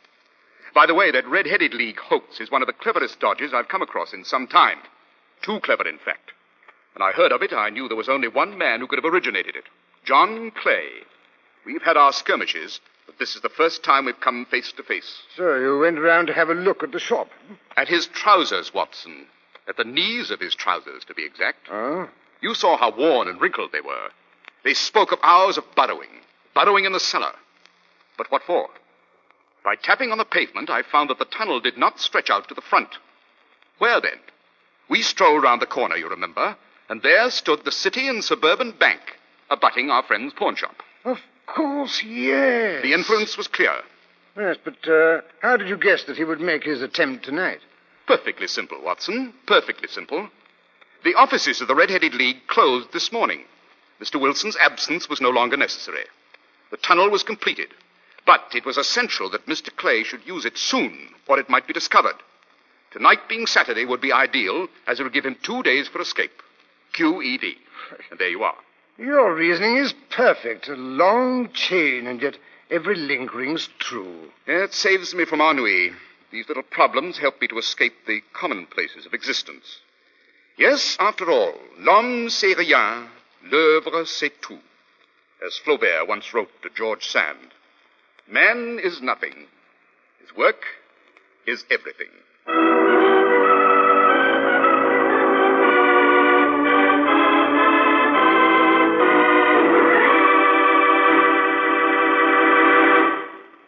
By 0.73 0.85
the 0.85 0.95
way, 0.95 1.11
that 1.11 1.27
Red 1.27 1.47
Headed 1.47 1.73
League 1.73 1.99
hoax 1.99 2.39
is 2.39 2.49
one 2.49 2.61
of 2.61 2.67
the 2.67 2.73
cleverest 2.73 3.19
dodges 3.19 3.53
I've 3.53 3.67
come 3.67 3.81
across 3.81 4.13
in 4.13 4.23
some 4.23 4.47
time. 4.47 4.79
Too 5.41 5.59
clever, 5.59 5.87
in 5.87 5.97
fact. 5.97 6.31
When 6.95 7.07
I 7.07 7.11
heard 7.11 7.31
of 7.31 7.41
it, 7.41 7.53
I 7.53 7.69
knew 7.69 7.87
there 7.87 7.97
was 7.97 8.09
only 8.09 8.27
one 8.27 8.57
man 8.57 8.79
who 8.79 8.87
could 8.87 9.01
have 9.03 9.11
originated 9.11 9.55
it 9.55 9.65
John 10.03 10.51
Clay. 10.51 10.89
We've 11.65 11.81
had 11.81 11.97
our 11.97 12.11
skirmishes, 12.11 12.79
but 13.05 13.19
this 13.19 13.35
is 13.35 13.41
the 13.41 13.49
first 13.49 13.83
time 13.83 14.05
we've 14.05 14.19
come 14.19 14.45
face 14.45 14.71
to 14.73 14.83
face. 14.83 15.21
So 15.35 15.55
you 15.55 15.79
went 15.79 15.99
round 15.99 16.27
to 16.27 16.33
have 16.33 16.49
a 16.49 16.55
look 16.55 16.83
at 16.83 16.91
the 16.91 16.99
shop. 16.99 17.29
At 17.77 17.87
his 17.87 18.07
trousers, 18.07 18.73
Watson. 18.73 19.27
At 19.67 19.77
the 19.77 19.83
knees 19.83 20.31
of 20.31 20.39
his 20.39 20.55
trousers, 20.55 21.05
to 21.05 21.13
be 21.13 21.23
exact. 21.23 21.67
Oh? 21.71 22.09
You 22.41 22.55
saw 22.55 22.77
how 22.77 22.95
worn 22.95 23.27
and 23.27 23.39
wrinkled 23.39 23.71
they 23.71 23.81
were. 23.81 24.09
They 24.63 24.73
spoke 24.73 25.11
of 25.11 25.19
hours 25.23 25.57
of 25.57 25.63
burrowing, 25.75 26.21
burrowing 26.55 26.85
in 26.85 26.93
the 26.93 26.99
cellar. 26.99 27.33
But 28.17 28.31
what 28.31 28.43
for? 28.43 28.69
By 29.63 29.75
tapping 29.75 30.11
on 30.11 30.17
the 30.17 30.25
pavement, 30.25 30.69
I 30.69 30.81
found 30.81 31.09
that 31.09 31.19
the 31.19 31.25
tunnel 31.25 31.59
did 31.59 31.77
not 31.77 31.99
stretch 31.99 32.29
out 32.29 32.47
to 32.47 32.55
the 32.55 32.61
front. 32.61 32.97
Where 33.77 34.01
then? 34.01 34.19
We 34.89 35.01
strolled 35.01 35.43
round 35.43 35.61
the 35.61 35.67
corner, 35.67 35.95
you 35.95 36.09
remember, 36.09 36.55
and 36.89 37.01
there 37.01 37.29
stood 37.29 37.63
the 37.63 37.71
City 37.71 38.07
and 38.07 38.23
Suburban 38.23 38.71
Bank, 38.71 38.99
abutting 39.49 39.89
our 39.89 40.03
friend's 40.03 40.33
pawn 40.33 40.55
shop. 40.55 40.75
Of 41.05 41.19
course, 41.45 42.03
yes. 42.03 42.81
The 42.81 42.93
inference 42.93 43.37
was 43.37 43.47
clear. 43.47 43.73
Yes, 44.35 44.57
but 44.63 44.87
uh, 44.87 45.21
how 45.41 45.57
did 45.57 45.67
you 45.69 45.77
guess 45.77 46.03
that 46.05 46.17
he 46.17 46.23
would 46.23 46.41
make 46.41 46.63
his 46.63 46.81
attempt 46.81 47.25
tonight? 47.25 47.59
Perfectly 48.07 48.47
simple, 48.47 48.81
Watson. 48.83 49.33
Perfectly 49.45 49.87
simple. 49.87 50.29
The 51.03 51.15
offices 51.15 51.61
of 51.61 51.67
the 51.67 51.75
Red 51.75 51.89
Headed 51.89 52.13
League 52.13 52.47
closed 52.47 52.93
this 52.93 53.11
morning. 53.11 53.43
Mr. 54.01 54.19
Wilson's 54.19 54.57
absence 54.57 55.09
was 55.09 55.21
no 55.21 55.29
longer 55.29 55.57
necessary. 55.57 56.05
The 56.71 56.77
tunnel 56.77 57.09
was 57.09 57.23
completed. 57.23 57.69
But 58.25 58.53
it 58.53 58.65
was 58.65 58.77
essential 58.77 59.29
that 59.31 59.47
Mr. 59.47 59.75
Clay 59.75 60.03
should 60.03 60.25
use 60.25 60.45
it 60.45 60.57
soon, 60.57 61.09
or 61.27 61.39
it 61.39 61.49
might 61.49 61.67
be 61.67 61.73
discovered. 61.73 62.15
Tonight 62.91 63.29
being 63.29 63.47
Saturday 63.47 63.85
would 63.85 64.01
be 64.01 64.11
ideal, 64.11 64.67
as 64.85 64.99
it 64.99 65.03
would 65.03 65.13
give 65.13 65.25
him 65.25 65.37
two 65.41 65.63
days 65.63 65.87
for 65.87 66.01
escape. 66.01 66.43
QED. 66.93 67.55
And 68.09 68.19
there 68.19 68.29
you 68.29 68.43
are. 68.43 68.57
Your 68.97 69.33
reasoning 69.33 69.77
is 69.77 69.93
perfect. 70.09 70.67
A 70.67 70.75
long 70.75 71.51
chain, 71.53 72.05
and 72.05 72.21
yet 72.21 72.37
every 72.69 72.95
link 72.95 73.33
rings 73.33 73.69
true. 73.79 74.29
It 74.45 74.73
saves 74.73 75.15
me 75.15 75.25
from 75.25 75.41
ennui. 75.41 75.93
These 76.31 76.47
little 76.47 76.63
problems 76.63 77.17
help 77.17 77.41
me 77.41 77.47
to 77.47 77.57
escape 77.57 78.05
the 78.05 78.21
commonplaces 78.33 79.05
of 79.05 79.13
existence. 79.13 79.79
Yes, 80.57 80.97
after 80.99 81.29
all, 81.31 81.55
l'homme 81.79 82.29
c'est 82.29 82.53
rien, 82.53 83.09
l'œuvre 83.43 84.05
c'est 84.05 84.41
tout. 84.41 84.61
As 85.45 85.57
Flaubert 85.57 86.07
once 86.07 86.33
wrote 86.33 86.51
to 86.61 86.69
George 86.69 87.07
Sand. 87.07 87.53
Man 88.31 88.79
is 88.81 89.01
nothing. 89.01 89.33
His 90.21 90.33
work 90.37 90.63
is 91.45 91.65
everything. 91.69 92.07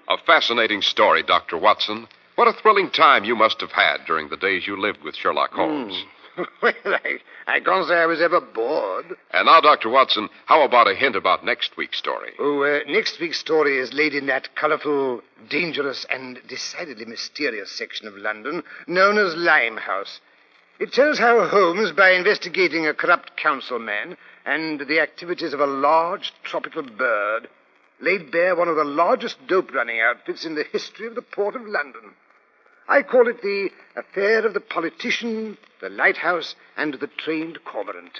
A 0.07 0.17
fascinating 0.25 0.81
story, 0.81 1.23
Dr. 1.23 1.57
Watson. 1.57 2.07
What 2.35 2.47
a 2.47 2.53
thrilling 2.53 2.89
time 2.89 3.25
you 3.25 3.35
must 3.35 3.59
have 3.59 3.71
had 3.71 4.05
during 4.07 4.29
the 4.29 4.37
days 4.37 4.65
you 4.65 4.79
lived 4.79 5.03
with 5.03 5.17
Sherlock 5.17 5.51
Holmes. 5.51 5.93
Hmm. 5.93 6.22
well, 6.61 6.73
I, 6.85 7.19
I 7.47 7.59
can't 7.59 7.87
say 7.87 7.95
I 7.95 8.05
was 8.05 8.21
ever 8.21 8.41
bored. 8.41 9.05
And 9.31 9.45
now, 9.45 9.61
Dr. 9.61 9.89
Watson, 9.89 10.29
how 10.45 10.63
about 10.63 10.87
a 10.87 10.95
hint 10.95 11.15
about 11.15 11.45
next 11.45 11.77
week's 11.77 11.97
story? 11.97 12.31
Oh, 12.39 12.63
uh, 12.63 12.79
next 12.87 13.19
week's 13.19 13.39
story 13.39 13.77
is 13.77 13.93
laid 13.93 14.13
in 14.13 14.27
that 14.27 14.55
colorful, 14.55 15.21
dangerous, 15.49 16.05
and 16.09 16.39
decidedly 16.47 17.05
mysterious 17.05 17.71
section 17.71 18.07
of 18.07 18.17
London 18.17 18.63
known 18.87 19.17
as 19.17 19.35
Limehouse. 19.35 20.19
It 20.79 20.91
tells 20.91 21.19
how 21.19 21.47
Holmes, 21.47 21.91
by 21.91 22.11
investigating 22.11 22.87
a 22.87 22.93
corrupt 22.93 23.37
councilman 23.37 24.17
and 24.45 24.81
the 24.81 24.99
activities 24.99 25.53
of 25.53 25.59
a 25.59 25.67
large 25.67 26.33
tropical 26.43 26.83
bird, 26.83 27.47
laid 27.99 28.31
bare 28.31 28.55
one 28.55 28.67
of 28.67 28.75
the 28.75 28.83
largest 28.83 29.37
dope 29.47 29.73
running 29.73 30.01
outfits 30.01 30.45
in 30.45 30.55
the 30.55 30.65
history 30.71 31.07
of 31.07 31.15
the 31.15 31.21
Port 31.21 31.55
of 31.55 31.65
London. 31.65 32.15
I 32.87 33.01
call 33.01 33.27
it 33.27 33.41
the 33.41 33.69
affair 33.95 34.45
of 34.45 34.53
the 34.53 34.59
politician, 34.59 35.57
the 35.81 35.89
lighthouse, 35.89 36.55
and 36.75 36.93
the 36.95 37.07
trained 37.07 37.59
cormorant. 37.63 38.19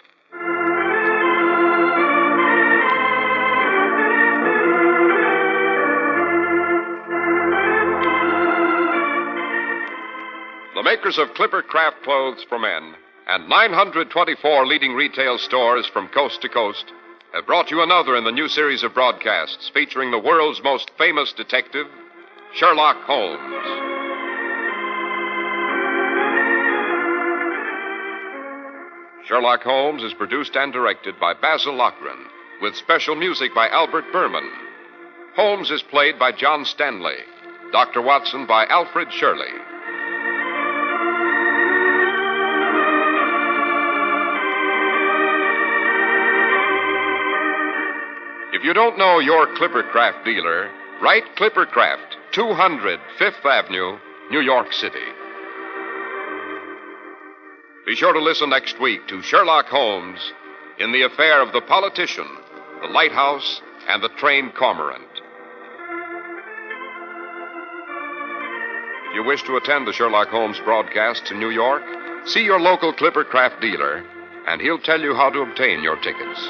The 10.76 10.84
makers 10.84 11.18
of 11.18 11.34
Clipper 11.34 11.62
Craft 11.62 12.04
clothes 12.04 12.46
for 12.48 12.58
men 12.58 12.96
and 13.28 13.50
924 13.50 14.66
leading 14.66 14.94
retail 14.94 15.38
stores 15.38 15.88
from 15.88 16.08
coast 16.10 16.42
to 16.42 16.50
coast 16.50 16.86
have 17.34 17.46
brought 17.46 17.72
you 17.72 17.82
another 17.82 18.16
in 18.16 18.24
the 18.24 18.32
new 18.32 18.48
series 18.48 18.84
of 18.84 18.94
broadcasts 18.94 19.70
featuring 19.74 20.12
the 20.12 20.20
world's 20.20 20.62
most 20.64 20.92
famous 20.98 21.34
detective, 21.34 21.88
Sherlock 22.54 22.98
Holmes. 23.04 23.93
Sherlock 29.28 29.64
Holmes 29.64 30.04
is 30.04 30.14
produced 30.14 30.56
and 30.58 30.74
directed 30.74 31.18
by 31.18 31.34
Basil 31.34 31.74
Loughrane, 31.74 32.28
with 32.62 32.76
special 32.76 33.16
music 33.16 33.56
by 33.56 33.70
Albert 33.70 34.04
Buhrman. 34.14 34.50
Holmes 35.36 35.72
is 35.72 35.82
played 35.82 36.20
by 36.20 36.34
John 36.34 36.66
Stanley, 36.66 37.16
Dr. 37.72 38.02
Watson 38.02 38.46
by 38.46 38.66
Alfred 38.66 39.08
Shirley. 39.14 39.48
If 48.52 48.64
you 48.66 48.74
don't 48.74 48.98
know 48.98 49.20
your 49.20 49.48
Clippercraft 49.56 50.26
dealer, 50.26 50.70
write 51.02 51.24
Clippercraft, 51.38 52.18
200 52.34 53.00
Fifth 53.18 53.46
Avenue, 53.46 53.98
New 54.30 54.42
York 54.42 54.74
City. 54.74 55.23
Be 57.86 57.96
sure 57.96 58.14
to 58.14 58.20
listen 58.22 58.50
next 58.50 58.80
week 58.80 59.08
to 59.10 59.22
Sherlock 59.22 59.66
Holmes 59.66 60.20
in 60.80 60.94
the 60.94 61.02
affair 61.02 61.42
of 61.42 61.52
the 61.52 61.60
politician, 61.60 62.28
the 62.82 62.88
lighthouse, 62.88 63.62
and 63.90 64.02
the 64.02 64.08
trained 64.18 64.56
cormorant. 64.56 65.04
If 69.10 69.16
you 69.16 69.24
wish 69.26 69.44
to 69.44 69.58
attend 69.58 69.86
the 69.86 69.92
Sherlock 69.92 70.30
Holmes 70.30 70.62
broadcasts 70.64 71.30
in 71.30 71.40
New 71.40 71.50
York, 71.50 71.84
see 72.26 72.46
your 72.46 72.60
local 72.60 72.94
Clippercraft 72.94 73.60
dealer, 73.60 74.02
and 74.48 74.62
he'll 74.62 74.80
tell 74.80 75.02
you 75.02 75.14
how 75.14 75.30
to 75.30 75.42
obtain 75.42 75.84
your 75.84 75.98
tickets. 75.98 76.50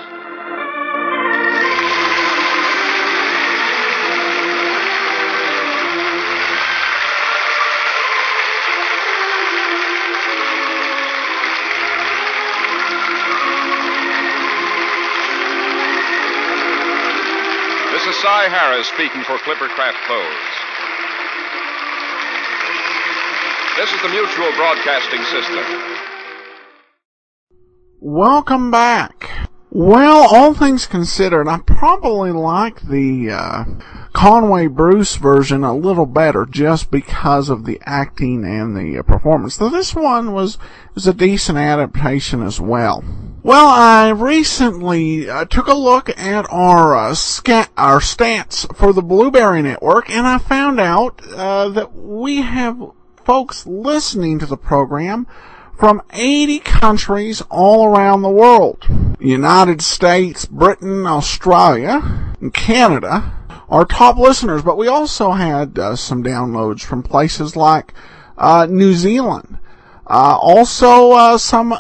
Cy 18.23 18.47
Harris 18.47 18.87
speaking 18.87 19.21
for 19.23 19.35
Clippercraft 19.39 19.99
Clothes. 20.07 20.53
This 23.75 23.91
is 23.91 24.01
the 24.01 24.07
Mutual 24.07 24.49
Broadcasting 24.55 25.21
System. 25.23 25.65
Welcome 27.99 28.71
back. 28.71 29.42
Well, 29.75 30.27
all 30.31 30.53
things 30.53 30.85
considered, 30.85 31.47
I 31.47 31.57
probably 31.57 32.29
like 32.29 32.79
the 32.81 33.31
uh, 33.31 33.65
Conway 34.13 34.67
Bruce 34.67 35.15
version 35.15 35.63
a 35.63 35.75
little 35.75 36.05
better 36.05 36.45
just 36.45 36.91
because 36.91 37.49
of 37.49 37.65
the 37.65 37.81
acting 37.83 38.45
and 38.45 38.77
the 38.77 38.99
uh, 38.99 39.01
performance. 39.01 39.55
So 39.55 39.69
this 39.69 39.95
one 39.95 40.31
was 40.31 40.59
was 40.93 41.07
a 41.07 41.13
decent 41.13 41.57
adaptation 41.57 42.43
as 42.43 42.61
well. 42.61 43.03
Well, 43.41 43.65
I 43.65 44.09
recently 44.09 45.27
uh, 45.27 45.45
took 45.45 45.65
a 45.65 45.73
look 45.73 46.07
at 46.19 46.45
our 46.51 46.95
uh, 46.95 47.15
scat 47.15 47.71
our 47.75 47.99
stats 47.99 48.71
for 48.75 48.93
the 48.93 49.01
Blubrry 49.01 49.63
Network, 49.63 50.07
and 50.07 50.27
I 50.27 50.37
found 50.37 50.79
out 50.79 51.19
uh, 51.33 51.69
that 51.69 51.95
we 51.95 52.43
have 52.43 52.91
folks 53.25 53.65
listening 53.65 54.37
to 54.37 54.45
the 54.45 54.55
program 54.55 55.25
from 55.77 56.01
80 56.11 56.59
countries 56.59 57.41
all 57.49 57.85
around 57.85 58.21
the 58.21 58.29
world. 58.29 58.87
United 59.19 59.81
States, 59.81 60.45
Britain, 60.45 61.05
Australia, 61.07 62.33
and 62.39 62.53
Canada 62.53 63.33
are 63.69 63.85
top 63.85 64.17
listeners, 64.17 64.61
but 64.61 64.77
we 64.77 64.87
also 64.87 65.31
had 65.31 65.77
uh, 65.79 65.95
some 65.95 66.23
downloads 66.23 66.81
from 66.81 67.01
places 67.01 67.55
like 67.55 67.93
uh, 68.37 68.67
New 68.69 68.93
Zealand. 68.93 69.57
Uh, 70.05 70.37
also, 70.39 71.11
uh, 71.13 71.37
some 71.37 71.73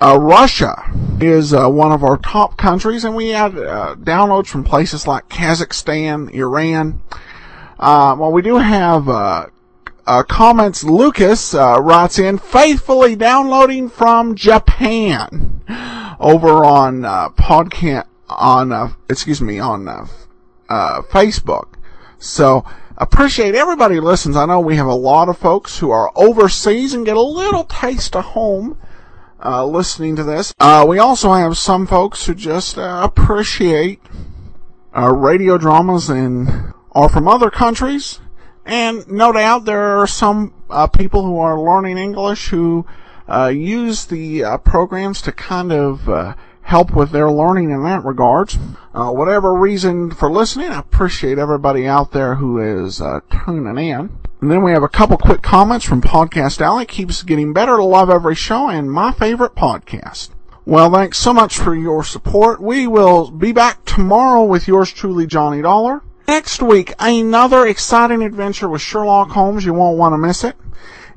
uh, 0.00 0.18
Russia 0.18 0.82
is 1.20 1.52
uh, 1.52 1.68
one 1.68 1.92
of 1.92 2.02
our 2.02 2.16
top 2.16 2.56
countries, 2.56 3.04
and 3.04 3.14
we 3.14 3.28
had 3.28 3.52
downloads 3.52 4.48
from 4.48 4.64
places 4.64 5.06
like 5.06 5.28
Kazakhstan, 5.28 6.32
Iran. 6.32 7.00
well, 7.78 8.32
we 8.32 8.42
do 8.42 8.56
have 8.56 9.06
uh, 10.06 10.22
comments, 10.24 10.82
Lucas 10.82 11.54
uh, 11.54 11.80
writes 11.80 12.18
in, 12.18 12.38
faithfully 12.38 13.14
downloading 13.14 13.88
from 13.88 14.34
Japan 14.34 15.62
over 16.18 16.64
on 16.64 17.04
uh, 17.04 17.28
podcast 17.30 18.06
on 18.28 18.72
uh, 18.72 18.90
excuse 19.10 19.40
me 19.40 19.58
on 19.58 19.86
uh, 19.86 20.06
uh, 20.68 21.02
Facebook. 21.02 21.74
So 22.18 22.64
appreciate 22.96 23.54
everybody 23.54 23.96
who 23.96 24.00
listens. 24.00 24.36
I 24.36 24.46
know 24.46 24.58
we 24.58 24.76
have 24.76 24.86
a 24.86 24.94
lot 24.94 25.28
of 25.28 25.38
folks 25.38 25.78
who 25.78 25.90
are 25.90 26.10
overseas 26.16 26.94
and 26.94 27.06
get 27.06 27.16
a 27.16 27.22
little 27.22 27.64
taste 27.64 28.16
of 28.16 28.24
home. 28.24 28.78
Listening 29.44 30.14
to 30.16 30.22
this, 30.22 30.54
we 30.86 31.00
also 31.00 31.32
have 31.32 31.58
some 31.58 31.84
folks 31.84 32.26
who 32.26 32.34
just 32.34 32.76
appreciate 32.78 34.00
radio 34.94 35.58
dramas 35.58 36.08
and 36.08 36.72
are 36.92 37.08
from 37.08 37.26
other 37.26 37.50
countries 37.50 38.20
and 38.64 39.08
no 39.08 39.32
doubt 39.32 39.64
there 39.64 39.98
are 39.98 40.06
some 40.06 40.54
uh, 40.70 40.86
people 40.86 41.24
who 41.24 41.38
are 41.38 41.60
learning 41.60 41.98
English 41.98 42.48
who 42.48 42.86
uh, 43.28 43.48
use 43.48 44.06
the 44.06 44.44
uh, 44.44 44.58
programs 44.58 45.22
to 45.22 45.32
kind 45.32 45.72
of 45.72 46.08
uh, 46.08 46.34
help 46.62 46.94
with 46.94 47.10
their 47.10 47.30
learning 47.30 47.70
in 47.70 47.82
that 47.84 48.04
regards. 48.04 48.58
Uh, 48.94 49.10
whatever 49.10 49.54
reason 49.54 50.10
for 50.10 50.30
listening, 50.30 50.68
I 50.70 50.78
appreciate 50.78 51.38
everybody 51.38 51.86
out 51.86 52.12
there 52.12 52.36
who 52.36 52.58
is 52.58 53.00
uh, 53.00 53.20
tuning 53.30 53.78
in. 53.78 54.10
And 54.40 54.50
then 54.50 54.62
we 54.62 54.72
have 54.72 54.82
a 54.82 54.88
couple 54.88 55.16
quick 55.18 55.42
comments 55.42 55.84
from 55.84 56.02
Podcast 56.02 56.60
Alley. 56.60 56.84
Keeps 56.84 57.22
getting 57.22 57.52
better 57.52 57.76
to 57.76 57.84
love 57.84 58.10
every 58.10 58.34
show 58.34 58.68
and 58.68 58.90
my 58.90 59.12
favorite 59.12 59.54
podcast. 59.54 60.30
Well, 60.64 60.90
thanks 60.92 61.18
so 61.18 61.32
much 61.32 61.58
for 61.58 61.74
your 61.74 62.04
support. 62.04 62.60
We 62.60 62.86
will 62.86 63.30
be 63.30 63.52
back 63.52 63.84
tomorrow 63.84 64.44
with 64.44 64.68
yours 64.68 64.92
truly, 64.92 65.26
Johnny 65.26 65.62
Dollar. 65.62 66.02
Next 66.32 66.62
week, 66.62 66.94
another 66.98 67.66
exciting 67.66 68.22
adventure 68.22 68.66
with 68.66 68.80
Sherlock 68.80 69.32
Holmes. 69.32 69.66
You 69.66 69.74
won't 69.74 69.98
want 69.98 70.14
to 70.14 70.18
miss 70.18 70.44
it. 70.44 70.56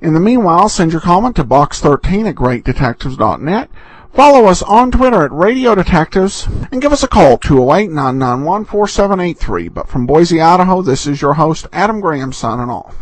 In 0.02 0.14
the 0.14 0.20
meanwhile, 0.20 0.68
send 0.68 0.92
your 0.92 1.00
comment 1.00 1.38
to 1.38 1.46
box13 1.46 2.28
at 2.28 2.36
greatdetectives.net. 2.36 3.70
Follow 4.12 4.48
us 4.48 4.62
on 4.62 4.92
Twitter 4.92 5.24
at 5.24 5.32
Radio 5.32 5.74
Detectives 5.74 6.50
and 6.70 6.82
give 6.82 6.92
us 6.92 7.02
a 7.02 7.08
call 7.08 7.38
208-991-4783. 7.38 9.74
But 9.74 9.88
from 9.88 10.06
Boise, 10.06 10.42
Idaho, 10.42 10.82
this 10.82 11.08
is 11.08 11.22
your 11.22 11.36
host, 11.36 11.66
Adam 11.72 12.02
Graham, 12.02 12.34
signing 12.34 12.70
off. 12.70 12.98